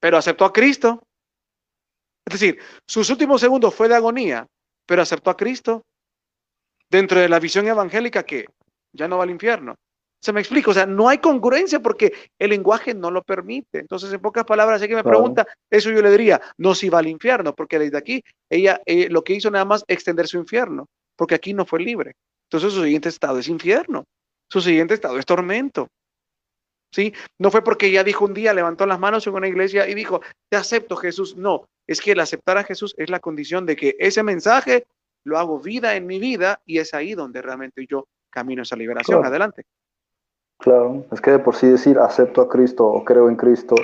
[0.00, 1.02] pero aceptó a Cristo,
[2.26, 4.46] es decir, sus últimos segundos fue de agonía,
[4.84, 5.82] pero aceptó a Cristo,
[6.88, 8.46] dentro de la visión evangélica que
[8.92, 9.76] ya no va al infierno.
[10.26, 13.78] Se me explica, o sea, no hay congruencia porque el lenguaje no lo permite.
[13.78, 16.98] Entonces, en pocas palabras, si que me pregunta, eso yo le diría, no si va
[16.98, 20.88] al infierno, porque desde aquí ella eh, lo que hizo nada más extender su infierno,
[21.14, 22.14] porque aquí no fue libre.
[22.50, 24.02] Entonces, su siguiente estado es infierno,
[24.50, 25.86] su siguiente estado es tormento.
[26.92, 27.14] ¿Sí?
[27.38, 30.22] No fue porque ella dijo un día, levantó las manos en una iglesia y dijo,
[30.50, 31.36] te acepto Jesús.
[31.36, 34.88] No, es que el aceptar a Jesús es la condición de que ese mensaje
[35.24, 39.24] lo hago vida en mi vida y es ahí donde realmente yo camino esa liberación.
[39.24, 39.62] Adelante.
[40.58, 43.74] Claro, es que de por sí decir acepto a Cristo o creo en Cristo,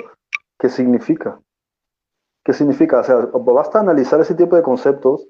[0.59, 1.39] ¿qué significa?
[2.43, 2.99] ¿Qué significa?
[2.99, 5.27] O sea, basta analizar ese tipo de conceptos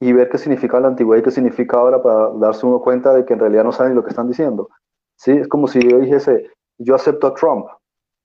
[0.00, 3.24] y ver qué significa la antigüedad y qué significa ahora para darse uno cuenta de
[3.24, 4.68] que en realidad no saben lo que están diciendo.
[5.16, 5.32] ¿Sí?
[5.32, 7.66] Es como si yo dijese, yo acepto a Trump.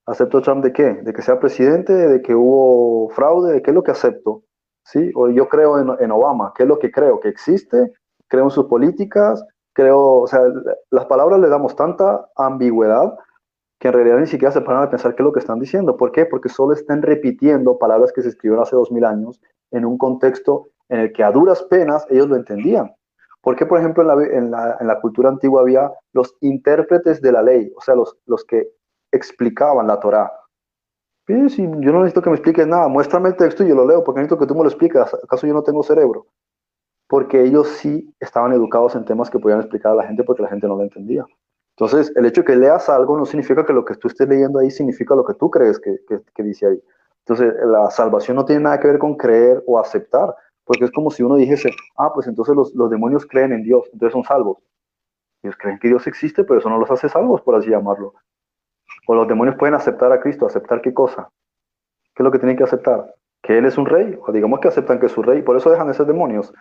[0.05, 0.93] ¿Acepto a Trump de qué?
[0.95, 1.93] ¿De que sea presidente?
[1.93, 3.53] ¿De que hubo fraude?
[3.53, 4.43] ¿De qué es lo que acepto?
[4.85, 5.11] ¿Sí?
[5.15, 6.53] O yo creo en, en Obama.
[6.55, 7.19] ¿Qué es lo que creo?
[7.19, 7.93] ¿Que existe?
[8.27, 9.43] ¿Creo en sus políticas?
[9.73, 10.41] Creo, o sea,
[10.91, 13.17] las palabras le damos tanta ambigüedad
[13.79, 15.97] que en realidad ni siquiera se paran a pensar qué es lo que están diciendo.
[15.97, 16.25] ¿Por qué?
[16.25, 20.67] Porque solo están repitiendo palabras que se escribieron hace dos mil años en un contexto
[20.87, 22.95] en el que a duras penas ellos lo entendían.
[23.41, 27.41] ¿Por qué, por ejemplo, en la, en la, cultura antigua había los intérpretes de la
[27.41, 28.69] ley, o sea, los, los que
[29.11, 30.31] explicaban la Torá?
[31.27, 34.01] Sí, yo no necesito que me expliques nada, muéstrame el texto y yo lo leo,
[34.03, 36.27] porque necesito que tú me lo expliques, ¿acaso yo no tengo cerebro?
[37.13, 40.49] Porque ellos sí estaban educados en temas que podían explicar a la gente porque la
[40.49, 41.23] gente no lo entendía.
[41.77, 44.57] Entonces, el hecho de que leas algo no significa que lo que tú estés leyendo
[44.57, 46.83] ahí significa lo que tú crees que, dice ahí.
[47.19, 50.33] Entonces, la salvación no tiene nada que ver con creer o aceptar,
[50.63, 53.87] porque es como si uno dijese, ah, pues entonces los, los demonios creen en Dios,
[53.93, 54.57] entonces son salvos.
[55.43, 58.15] Ellos creen que Dios existe, pero eso no los hace salvos, por así llamarlo.
[59.05, 61.29] O los demonios pueden aceptar a Cristo, aceptar qué cosa.
[62.15, 63.13] ¿Qué es lo que tienen que aceptar?
[63.43, 65.69] Que Él es un rey, o digamos que aceptan que es su rey, por eso
[65.69, 66.51] dejan de ser demonios.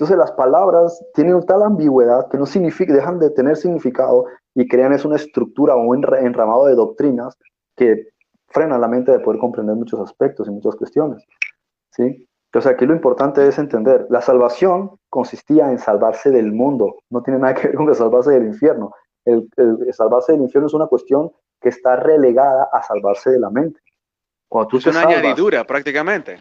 [0.00, 4.24] Entonces las palabras tienen tal ambigüedad que no significa, dejan de tener significado
[4.54, 7.36] y crean es una estructura o un enramado de doctrinas
[7.76, 8.08] que
[8.48, 11.22] frenan la mente de poder comprender muchos aspectos y muchas cuestiones.
[11.90, 12.26] ¿sí?
[12.46, 17.38] Entonces aquí lo importante es entender, la salvación consistía en salvarse del mundo, no tiene
[17.38, 18.94] nada que ver con salvarse del infierno.
[19.26, 19.50] El,
[19.92, 21.30] salvarse del infierno es una cuestión
[21.60, 23.78] que está relegada a salvarse de la mente.
[24.48, 26.38] Cuando tú es una añadidura prácticamente.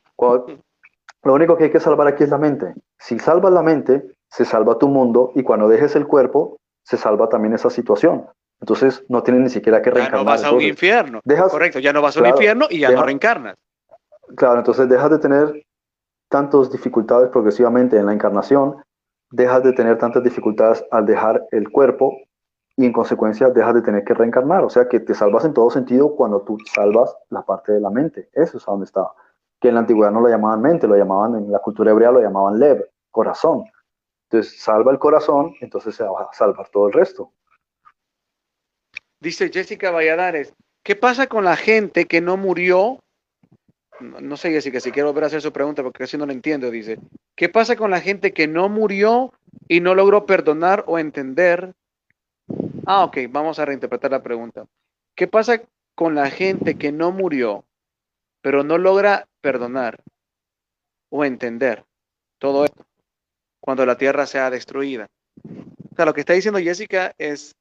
[1.24, 2.74] Lo único que hay que salvar aquí es la mente.
[2.98, 7.28] Si salvas la mente, se salva tu mundo y cuando dejes el cuerpo, se salva
[7.30, 8.28] también esa situación.
[8.62, 10.20] Entonces no tienes ni siquiera que reencarnar.
[10.20, 11.22] Ya no vas a un infierno.
[11.50, 13.56] Correcto, ya no vas a un infierno y ya no reencarnas.
[14.36, 15.66] Claro, entonces dejas de tener
[16.30, 18.76] tantas dificultades progresivamente en la encarnación,
[19.32, 22.16] dejas de tener tantas dificultades al dejar el cuerpo
[22.76, 24.64] y en consecuencia dejas de tener que reencarnar.
[24.64, 27.90] O sea que te salvas en todo sentido cuando tú salvas la parte de la
[27.90, 28.30] mente.
[28.34, 29.14] Eso es a donde estaba.
[29.60, 32.22] Que en la antigüedad no lo llamaban mente, lo llamaban, en la cultura hebrea lo
[32.22, 33.66] llamaban lev, corazón.
[34.30, 37.32] Entonces salva el corazón, entonces se va a salvar todo el resto.
[39.20, 40.54] Dice Jessica Valladares,
[40.84, 43.00] ¿qué pasa con la gente que no murió?
[44.00, 46.72] No, sé, Jessica, si quiero volver a hacer su pregunta porque casi no lo entiendo.
[46.72, 47.00] Dice,
[47.36, 49.34] ¿qué pasa con la gente que no murió
[49.68, 51.74] y no logró perdonar o entender
[52.92, 54.66] Ah, ok, vamos a reinterpretar la pregunta.
[55.16, 55.62] ¿Qué pasa
[55.94, 57.64] con la gente que no murió,
[58.42, 60.02] pero no logra perdonar
[61.10, 61.84] o entender
[62.38, 62.86] todo esto
[63.60, 65.08] cuando la tierra sea destruida?
[65.44, 67.56] O sea, lo que está diciendo Jessica es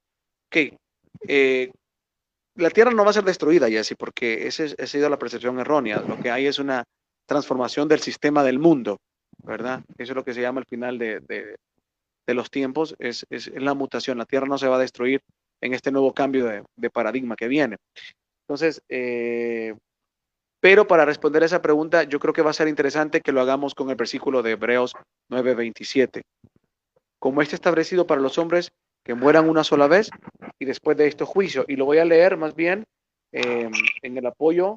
[0.49, 0.77] que
[1.27, 1.71] eh,
[2.55, 6.01] la tierra no va a ser destruida, Jessica, porque esa ha sido la percepción errónea.
[6.01, 6.83] Lo que hay es una
[7.25, 8.97] transformación del sistema del mundo,
[9.43, 9.83] ¿verdad?
[9.97, 11.21] Eso es lo que se llama el final de,
[12.29, 13.25] de los tiempos es,
[13.55, 14.19] la mutación.
[14.19, 15.23] La Tierra no se va a destruir
[15.61, 17.77] en este nuevo cambio de, paradigma que viene.
[18.43, 19.73] Entonces, eh,
[20.59, 23.41] pero para responder a esa pregunta, yo creo que va a ser interesante que lo
[23.41, 24.93] hagamos con el versículo de Hebreos
[25.29, 26.21] 9:27.
[27.17, 28.71] Como este establecido para los hombres
[29.03, 30.09] que mueran una sola vez
[30.59, 31.65] y después de esto juicio.
[31.67, 32.83] Y lo voy a leer más bien
[33.31, 34.75] em, en el apoyo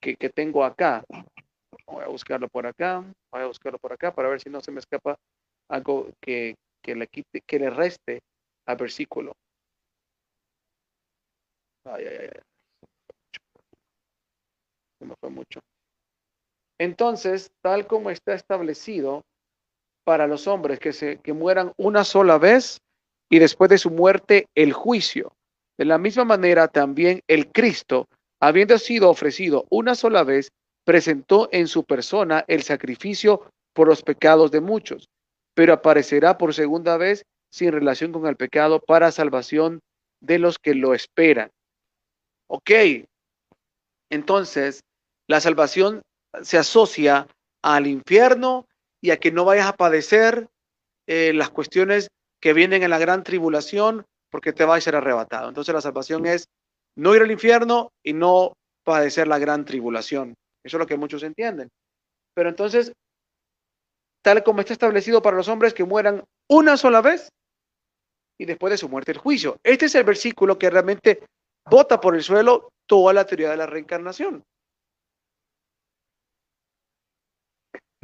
[0.00, 1.02] que, tengo acá.
[1.86, 3.02] Voy a buscarlo por acá,
[3.32, 5.16] voy a buscarlo por acá para ver si no se me escapa
[5.68, 8.20] algo que, que le quite, que le reste
[8.66, 9.32] al versículo.
[11.84, 12.53] Ay, ay, ay.
[15.20, 15.60] Fue mucho.
[16.78, 19.22] Entonces, tal como está establecido
[20.04, 22.78] para los hombres que, se, que mueran una sola vez
[23.30, 25.32] y después de su muerte el juicio.
[25.78, 28.06] De la misma manera, también el Cristo,
[28.40, 30.50] habiendo sido ofrecido una sola vez,
[30.84, 35.08] presentó en su persona el sacrificio por los pecados de muchos
[35.54, 39.80] pero aparecerá por segunda vez sin relación con el pecado para salvación
[40.20, 41.50] de los que lo esperan.
[42.48, 42.70] Ok,
[44.10, 44.82] entonces
[45.26, 46.02] la salvación
[46.42, 47.26] se asocia
[47.62, 48.66] al infierno
[49.00, 50.48] y a que no vayas a padecer
[51.06, 52.08] eh, las cuestiones
[52.40, 55.48] que vienen en la gran tribulación porque te va a ser arrebatado.
[55.48, 56.46] Entonces la salvación es
[56.96, 58.52] no ir al infierno y no
[58.84, 60.34] padecer la gran tribulación.
[60.64, 61.68] Eso es lo que muchos entienden.
[62.34, 62.92] Pero entonces
[64.22, 67.28] tal como está establecido para los hombres que mueran una sola vez
[68.38, 69.58] y después de su muerte el juicio.
[69.62, 71.24] Este es el versículo que realmente
[71.70, 74.42] bota por el suelo toda la teoría de la reencarnación.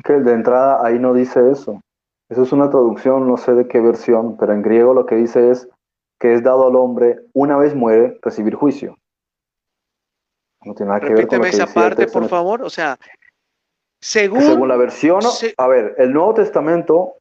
[0.04, 1.80] Que de entrada ahí no dice eso.
[2.28, 5.50] Eso es una traducción, no sé de qué versión, pero en griego lo que dice
[5.50, 5.68] es
[6.20, 8.96] que es dado al hombre una vez muere recibir juicio.
[10.64, 12.62] No tiene nada que ver con esa parte, por favor.
[12.62, 12.98] O sea,
[14.00, 15.20] según, la versión,
[15.56, 17.14] a ver, el Nuevo Testamento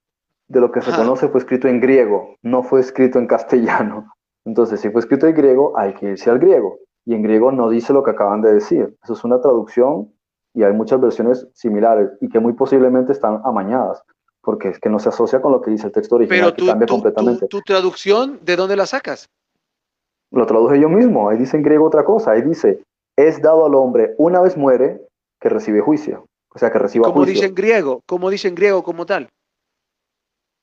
[0.47, 4.13] de lo que se conoce fue escrito en griego, no fue escrito en castellano.
[4.45, 6.79] Entonces, si fue escrito en griego, hay que irse al griego.
[7.05, 8.95] Y en griego no dice lo que acaban de decir.
[9.03, 10.11] Eso es una traducción
[10.53, 14.01] y hay muchas versiones similares y que muy posiblemente están amañadas,
[14.41, 16.87] porque es que no se asocia con lo que dice el texto original, Pero cambia
[16.87, 17.47] completamente.
[17.47, 19.29] Tu, traducción, ¿de dónde la sacas?
[20.31, 21.29] Lo traduje yo mismo.
[21.29, 22.31] Ahí dice en griego otra cosa.
[22.31, 22.83] Ahí dice,
[23.15, 25.01] es dado al hombre una vez muere
[25.39, 26.25] que recibe juicio.
[26.53, 29.29] O sea, que reciba Como dice en griego, como dice en griego como tal.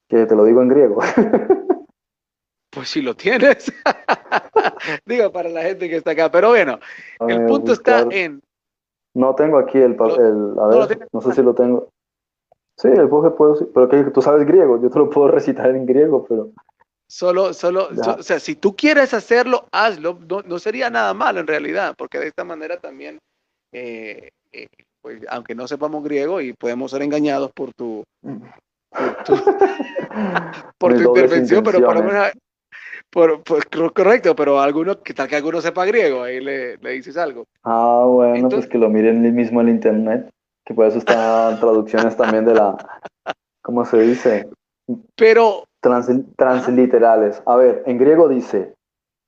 [0.08, 1.00] Que te lo digo en griego.
[2.70, 3.72] pues si lo tienes.
[5.06, 6.30] digo para la gente que está acá.
[6.30, 6.78] Pero bueno,
[7.20, 8.40] el punto está en...
[9.16, 9.92] No tengo aquí el...
[9.92, 11.88] el a ver, no, sé si lo tengo.
[12.76, 15.86] Sí, el puedo, puedo pero que tú sabes griego, yo te lo puedo recitar en
[15.86, 16.50] griego, pero...
[17.08, 17.88] Solo, solo,
[18.18, 22.26] o sea, si tú quieres hacerlo, hazlo, no, sería nada malo en realidad, porque de
[22.26, 23.18] esta manera también
[23.72, 24.66] eh, eh,
[25.00, 28.02] pues, aunque no sepamos griego y podemos ser engañados por tu,
[30.78, 31.96] por tu, intervención, pero por,
[33.94, 37.46] correcto, pero alguno, que tal que alguno sepa griego, ahí le, dices algo.
[37.62, 40.28] Ah, bueno, pues que lo miren mismo en internet,
[40.64, 42.76] que por eso están traducciones también de la,
[43.62, 44.50] ¿cómo se dice?
[45.16, 45.64] Pero...
[45.80, 47.42] transliterales.
[47.46, 48.74] A ver, en griego dice,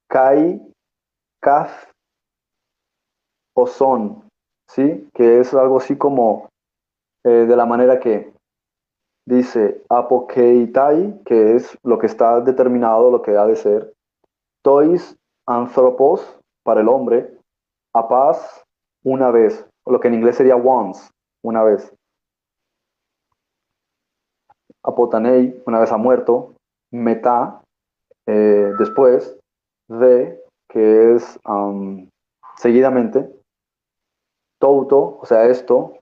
[0.08, 0.60] kai,
[1.40, 1.86] kaf,
[3.54, 4.22] o son,
[4.68, 5.08] ¿sí?
[5.14, 6.48] Que es algo así como
[7.24, 8.32] eh, de la manera que
[9.28, 13.92] dice apokeitai, que es lo que está determinado, lo que ha de ser,
[14.62, 15.16] tois
[15.46, 17.38] anthropos, para el hombre,
[17.94, 18.64] apaz,
[19.04, 21.10] una vez, lo que en inglés sería once,
[21.42, 21.92] una vez.
[24.82, 26.54] Apotanei, una vez ha muerto,
[26.90, 27.60] meta,
[28.26, 29.38] eh, después,
[29.88, 31.38] de, que es
[32.56, 33.30] seguidamente,
[34.58, 35.98] Touto, o sea, esto,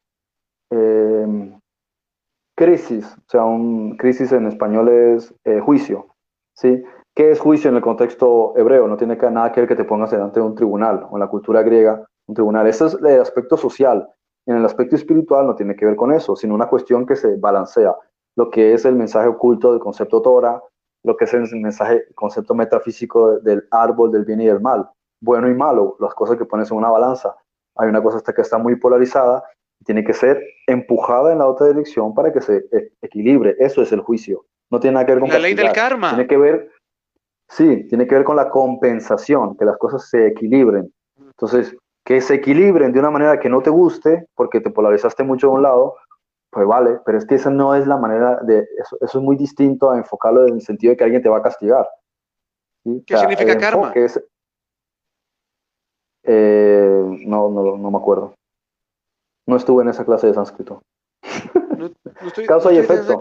[0.71, 1.56] em,
[2.57, 6.09] crisis, o sea, un crisis en español es eh, juicio,
[6.55, 6.83] ¿sí?
[7.15, 8.89] ¿Qué es juicio en el contexto hebreo?
[8.89, 11.29] No tiene nada que ver que te pongas delante de un tribunal o en la
[11.29, 12.67] cultura griega, un tribunal.
[12.67, 14.09] Ese es el aspecto social.
[14.47, 17.37] En el aspecto espiritual no tiene que ver con eso, sino una cuestión que se
[17.37, 17.95] balancea.
[18.37, 20.63] Lo que es el mensaje oculto del concepto Torah,
[21.05, 24.87] lo que es el mensaje, el concepto metafísico del árbol del bien y del mal,
[25.23, 27.35] bueno y malo, las cosas que pones en una balanza.
[27.77, 29.43] Hay una cosa hasta que está muy polarizada
[29.85, 33.57] tiene que ser empujada en la otra dirección para que se e, equilibre.
[33.59, 34.45] Eso es el juicio.
[34.71, 36.11] No tiene nada que ver con la ley del karma.
[36.11, 36.71] Tiene que ver,
[37.49, 40.93] sí, tiene que ver con la compensación, que las cosas se equilibren.
[41.19, 45.49] Entonces, que se equilibren de una manera que no te guste, porque te polarizaste mucho
[45.49, 45.97] de un lado,
[46.51, 49.91] pues vale, pero es que esa no es la manera de, eso, es muy distinto
[49.91, 51.87] a enfocarlo en el sentido de que alguien te va a castigar.
[53.07, 53.93] ¿Qué significa karma?
[56.23, 58.36] Eh, no, no, no me acuerdo.
[59.47, 60.83] No estuve en esa clase de sánscrito.
[62.47, 63.21] causa y efecto.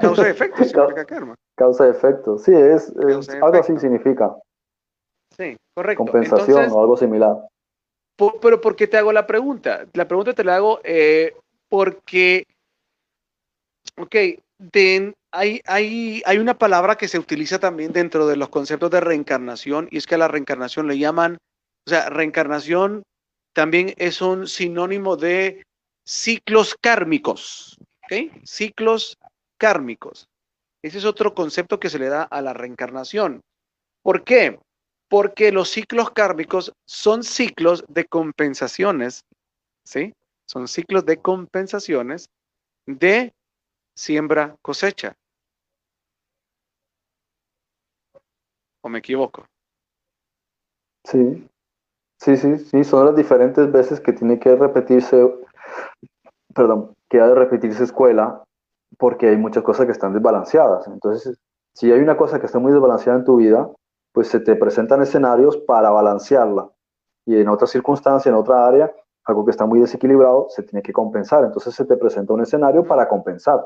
[0.00, 1.34] Causa y efecto significa karma.
[1.54, 2.92] Causa y efecto, sí, es,
[3.42, 4.34] algo así significa.
[5.36, 6.04] Sí, correcto.
[6.04, 7.36] Compensación o algo similar.
[8.40, 9.86] pero ¿por qué te hago la pregunta?
[9.92, 11.34] La pregunta te la hago eh,
[11.68, 12.46] porque,
[13.98, 14.14] ok,
[15.32, 19.88] hay, hay, hay una palabra que se utiliza también dentro de los conceptos de reencarnación
[19.90, 21.36] y es que a la reencarnación le llaman,
[21.86, 23.02] o sea, reencarnación
[23.56, 25.64] también es un sinónimo de
[26.06, 27.78] ciclos kármicos.
[28.04, 28.44] ¿ok?
[28.44, 29.16] Ciclos
[29.58, 30.28] kármicos.
[30.82, 33.40] Ese es otro concepto que se le da a la reencarnación.
[34.02, 34.60] ¿Por qué?
[35.08, 39.24] Porque los ciclos kármicos son ciclos de compensaciones,
[39.86, 40.12] ¿sí?
[40.46, 42.26] Son ciclos de compensaciones
[42.84, 43.32] de
[43.96, 45.16] siembra cosecha.
[48.82, 49.46] ¿O me equivoco?
[51.04, 51.48] Sí,
[52.26, 55.32] Sí, sí, sí, son las diferentes veces que tiene que repetirse,
[56.52, 58.42] perdón, que ha de repetirse escuela,
[58.98, 60.88] porque hay muchas cosas que están desbalanceadas.
[60.88, 61.38] Entonces,
[61.72, 63.70] si hay una cosa que está muy desbalanceada en tu vida,
[64.12, 66.68] pues se te presentan escenarios para balancearla.
[67.26, 68.92] Y en otra circunstancia, en otra área,
[69.24, 71.44] algo que está muy desequilibrado, se tiene que compensar.
[71.44, 73.64] Entonces se te presenta un escenario para compensar.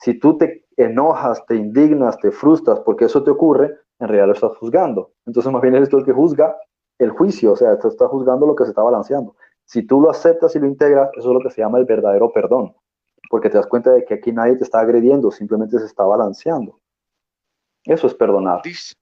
[0.00, 4.32] Si tú te enojas, te indignas, te frustras porque eso te ocurre, en realidad lo
[4.32, 5.12] estás juzgando.
[5.24, 6.56] Entonces más bien eres tú el que juzga
[6.98, 9.36] el juicio, o sea, te está juzgando lo que se está balanceando.
[9.64, 12.32] Si tú lo aceptas y lo integras, eso es lo que se llama el verdadero
[12.32, 12.74] perdón,
[13.30, 16.78] porque te das cuenta de que aquí nadie te está agrediendo, simplemente se está balanceando.
[17.84, 18.62] Eso es perdonar.
[18.62, 18.94] Dice,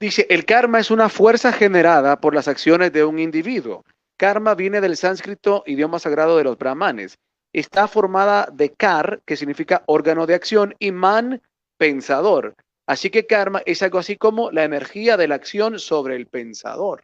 [0.00, 3.84] dice, el karma es una fuerza generada por las acciones de un individuo.
[4.16, 7.18] Karma viene del sánscrito, idioma sagrado de los brahmanes.
[7.52, 11.42] Está formada de kar, que significa órgano de acción, y man,
[11.76, 12.54] pensador.
[12.86, 17.02] Así que karma es algo así como la energía de la acción sobre el pensador.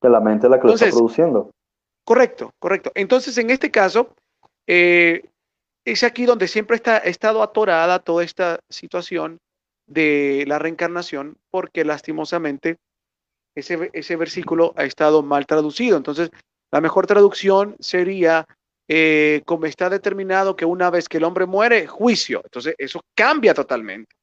[0.00, 1.50] Que la mente la que lo está produciendo.
[2.04, 2.92] Correcto, correcto.
[2.94, 4.14] Entonces, en este caso,
[4.66, 5.30] eh,
[5.84, 9.38] es aquí donde siempre está, ha estado atorada toda esta situación
[9.86, 12.78] de la reencarnación, porque lastimosamente
[13.54, 15.96] ese, ese versículo ha estado mal traducido.
[15.96, 16.30] Entonces,
[16.70, 18.46] la mejor traducción sería
[18.88, 22.40] eh, como está determinado que una vez que el hombre muere, juicio.
[22.44, 24.14] Entonces, eso cambia totalmente.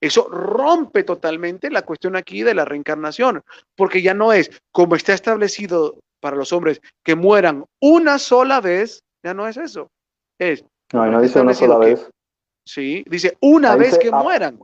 [0.00, 3.42] Eso rompe totalmente la cuestión aquí de la reencarnación,
[3.76, 9.02] porque ya no es como está establecido para los hombres que mueran una sola vez,
[9.24, 9.88] ya no es eso.
[10.38, 10.64] Es.
[10.92, 12.10] No, no dice una sola vez.
[12.66, 14.58] Sí, dice una vez que mueran.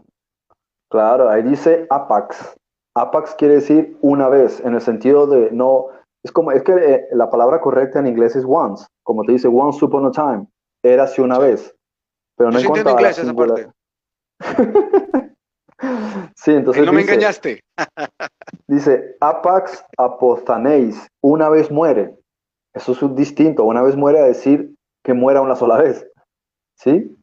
[0.91, 2.57] Claro, ahí dice apax.
[2.95, 5.89] Apax quiere decir una vez, en el sentido de no,
[6.23, 9.49] es como, es que eh, la palabra correcta en inglés es once, como te dice
[9.49, 10.47] once upon a time,
[10.83, 11.75] era así una vez.
[12.37, 13.71] Pero no en cuanto inglés esa parte.
[16.37, 16.85] sí, entonces.
[16.85, 17.63] no me engañaste.
[18.69, 22.17] dice apax apothaneis, una vez muere.
[22.75, 26.07] Eso es distinto, una vez muere a decir que muera una sola vez.
[26.77, 27.17] ¿Sí?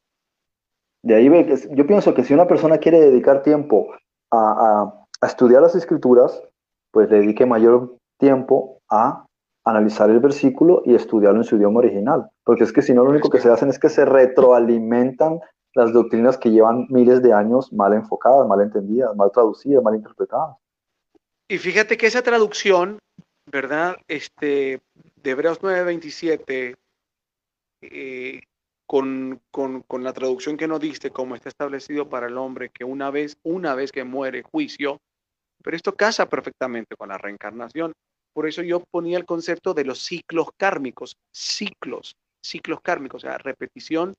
[1.04, 3.88] De ahí ve que yo pienso que si una persona quiere dedicar tiempo
[4.32, 4.92] a,
[5.22, 6.44] a estudiar las escrituras,
[6.92, 9.26] pues le dedique mayor tiempo a
[9.66, 13.12] analizar el versículo y estudiarlo en su idioma original, porque es que si no lo
[13.12, 15.40] único que se hacen es que se retroalimentan
[15.74, 20.56] las doctrinas que llevan miles de años mal enfocadas, mal entendidas, mal traducidas, mal interpretadas.
[21.50, 23.00] Y fíjate que esa traducción,
[23.46, 23.98] ¿verdad?
[24.08, 24.80] Este,
[25.16, 26.76] de Hebreos 9:27,
[27.82, 28.42] eh,
[28.88, 32.86] con, con, con, la traducción que nos diste, como está establecido para el hombre, que
[32.86, 34.98] una vez, una vez que muere, juicio,
[35.64, 37.94] pero esto casa perfectamente con la reencarnación.
[38.38, 43.40] Por eso yo ponía el concepto de los ciclos kármicos, ciclos, ciclos kármicos, o sea,
[43.40, 44.14] repetición.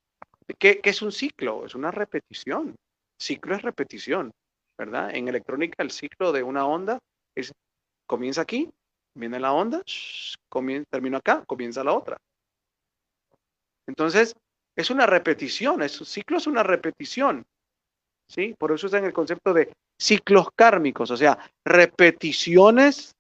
[0.59, 1.65] ¿Qué, es un ciclo?
[1.65, 2.75] Es una repetición.
[3.17, 4.33] Ciclo es repetición,
[4.77, 5.15] ¿verdad?
[5.15, 6.99] En electrónica el ciclo de una onda
[7.37, 7.53] es,
[8.09, 8.69] comienza aquí,
[9.15, 9.83] viene la onda,
[10.49, 12.17] comienza, termina acá, comienza la otra.
[13.87, 14.35] Entonces,
[14.77, 17.45] es una repetición, es, ciclo es una repetición.
[18.29, 18.53] ¿sí?
[18.59, 23.13] Por eso en el concepto de ciclos kármicos, o sea, repeticiones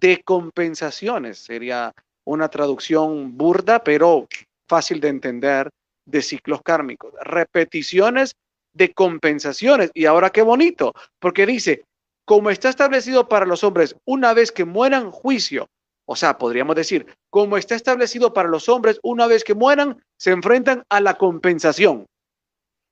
[0.00, 1.38] de compensaciones.
[1.38, 1.94] Sería
[2.24, 4.26] una traducción burda, pero
[4.68, 5.68] fácil de entender
[6.06, 7.12] de ciclos kármicos.
[7.22, 8.34] Repeticiones
[8.72, 9.90] de compensaciones.
[9.94, 11.84] Y ahora qué bonito, porque dice,
[12.24, 15.68] como está establecido para los hombres, una vez que mueran juicio,
[16.06, 20.30] o sea, podríamos decir, como está establecido para los hombres, una vez que mueran, se
[20.30, 22.06] enfrentan a la compensación.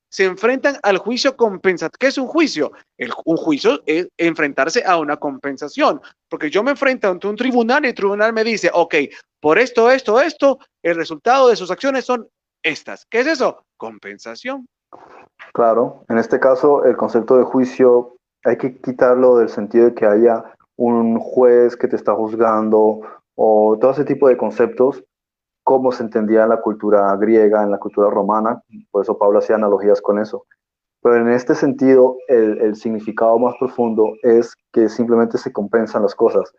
[0.09, 1.97] Se enfrentan al juicio compensatorio.
[1.99, 2.71] ¿Qué es un juicio?
[3.25, 6.01] un juicio es enfrentarse a una compensación.
[6.27, 8.95] Porque yo me enfrento ante un tribunal y el tribunal me dice, ok,
[9.39, 12.27] por esto, esto, esto, el resultado de sus acciones son
[12.63, 13.05] estas.
[13.09, 13.63] ¿Qué es eso?
[13.77, 14.67] Compensación.
[15.53, 20.05] Claro, en este caso el concepto de juicio hay que quitarlo del sentido de que
[20.05, 20.43] haya
[20.75, 23.01] un juez que te está juzgando
[23.35, 25.03] o todo ese tipo de conceptos
[25.69, 28.59] como se entendía en la cultura griega, en la cultura romana,
[28.89, 30.47] por eso Pablo hacía analogías con eso.
[31.03, 36.15] Pero en este sentido, el, el significado más profundo es que simplemente se compensan las
[36.15, 36.51] cosas.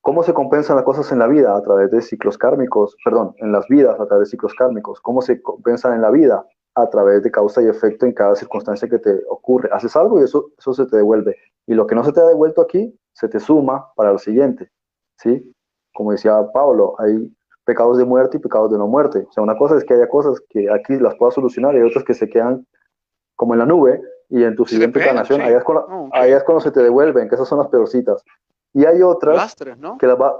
[0.00, 1.54] ¿Cómo se compensan las cosas en la vida?
[1.54, 4.98] A través de ciclos kármicos, perdón, en las vidas a través de ciclos kármicos.
[5.02, 6.46] ¿Cómo se compensan en la vida?
[6.74, 9.68] A través de causa y efecto en cada circunstancia que te ocurre.
[9.74, 11.36] Haces algo y eso, eso se te devuelve.
[11.66, 14.70] Y lo que no se te ha devuelto aquí, se te suma para lo siguiente.
[15.18, 15.54] ¿Sí?
[15.92, 17.30] Como decía Pablo, hay
[17.64, 19.26] pecados de muerte y pecados de no muerte.
[19.28, 22.04] O sea, una cosa es que haya cosas que aquí las puedas solucionar y otras
[22.04, 22.66] que se quedan
[23.36, 26.60] como en la nube y en tu siguiente encarnación, ahí, es cuando, ahí es cuando
[26.60, 28.22] se te devuelven, que esas son las peorcitas.
[28.72, 29.54] Y hay otras
[29.98, 30.36] que las va,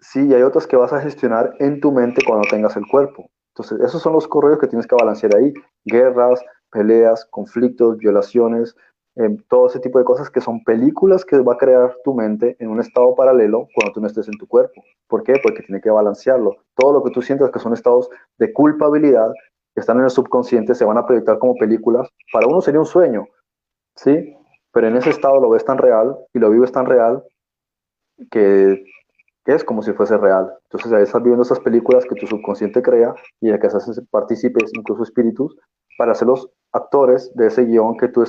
[0.00, 3.30] sí, y hay otras que vas a gestionar en tu mente cuando tengas el cuerpo.
[3.54, 5.52] Entonces, esos son los correos que tienes que balancear ahí.
[5.84, 8.76] Guerras, peleas, conflictos, violaciones,
[9.18, 12.56] eh, todo ese tipo de cosas que son películas que va a crear tu mente
[12.60, 14.80] en un estado paralelo cuando tú no estés en tu cuerpo.
[15.08, 15.34] ¿Por qué?
[15.42, 16.56] Porque tiene que balancearlo.
[16.76, 18.08] Todo lo que tú sientas que son estados
[18.38, 19.32] de culpabilidad
[19.74, 22.08] que están en el subconsciente se van a proyectar como películas.
[22.32, 23.26] Para uno sería un sueño,
[23.96, 24.36] ¿sí?
[24.72, 27.24] Pero en ese estado lo ves tan real y lo vives tan real
[28.30, 28.84] que
[29.46, 30.52] es como si fuese real.
[30.64, 34.70] Entonces ahí estás viendo esas películas que tu subconsciente crea y de que haces partícipes,
[34.74, 35.56] incluso espíritus,
[35.96, 38.24] para ser los actores de ese guion que tú ah.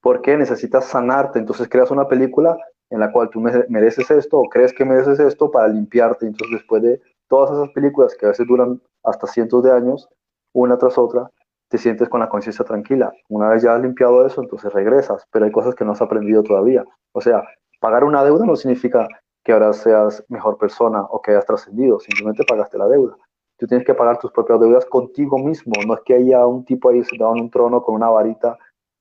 [0.00, 1.38] Porque necesitas sanarte.
[1.38, 2.56] Entonces creas una película
[2.90, 6.26] en la cual tú mereces esto o crees que mereces esto para limpiarte.
[6.26, 10.08] Entonces después de todas esas películas que a veces duran hasta cientos de años,
[10.52, 11.30] una tras otra,
[11.68, 13.12] te sientes con la conciencia tranquila.
[13.28, 16.42] Una vez ya has limpiado eso, entonces regresas, pero hay cosas que no has aprendido
[16.42, 16.84] todavía.
[17.12, 17.42] O sea,
[17.80, 19.06] Pagar una deuda no significa
[19.44, 23.16] que ahora seas mejor persona o que hayas trascendido, simplemente pagaste la deuda.
[23.56, 26.88] Tú tienes que pagar tus propias deudas contigo mismo, no es que haya un tipo
[26.88, 28.58] ahí sentado en un trono con una varita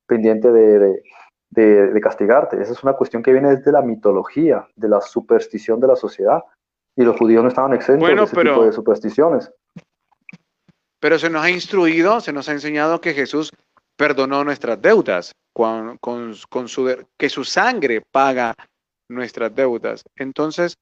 [0.08, 1.04] pendiente de,
[1.52, 2.62] de, castigarte.
[2.62, 6.44] Esa es una cuestión que viene desde la mitología, de la superstición de la sociedad.
[6.96, 9.52] Y los judíos no estaban exentos de ese tipo de supersticiones.
[11.00, 13.52] Pero se nos ha instruido, se nos ha enseñado que Jesús
[13.96, 15.98] perdonó nuestras deudas con,
[16.68, 18.56] su, que su sangre paga
[19.10, 20.04] nuestras deudas.
[20.16, 20.76] Entonces,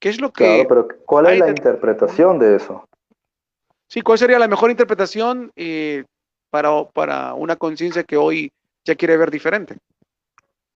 [0.00, 0.44] ¿qué es lo que...
[0.44, 2.84] Claro, pero ¿cuál es la interpretación de eso?
[3.88, 6.04] Sí, ¿cuál sería la mejor interpretación eh,
[6.50, 8.50] para, para una conciencia que hoy
[8.84, 9.78] ya quiere ver diferente?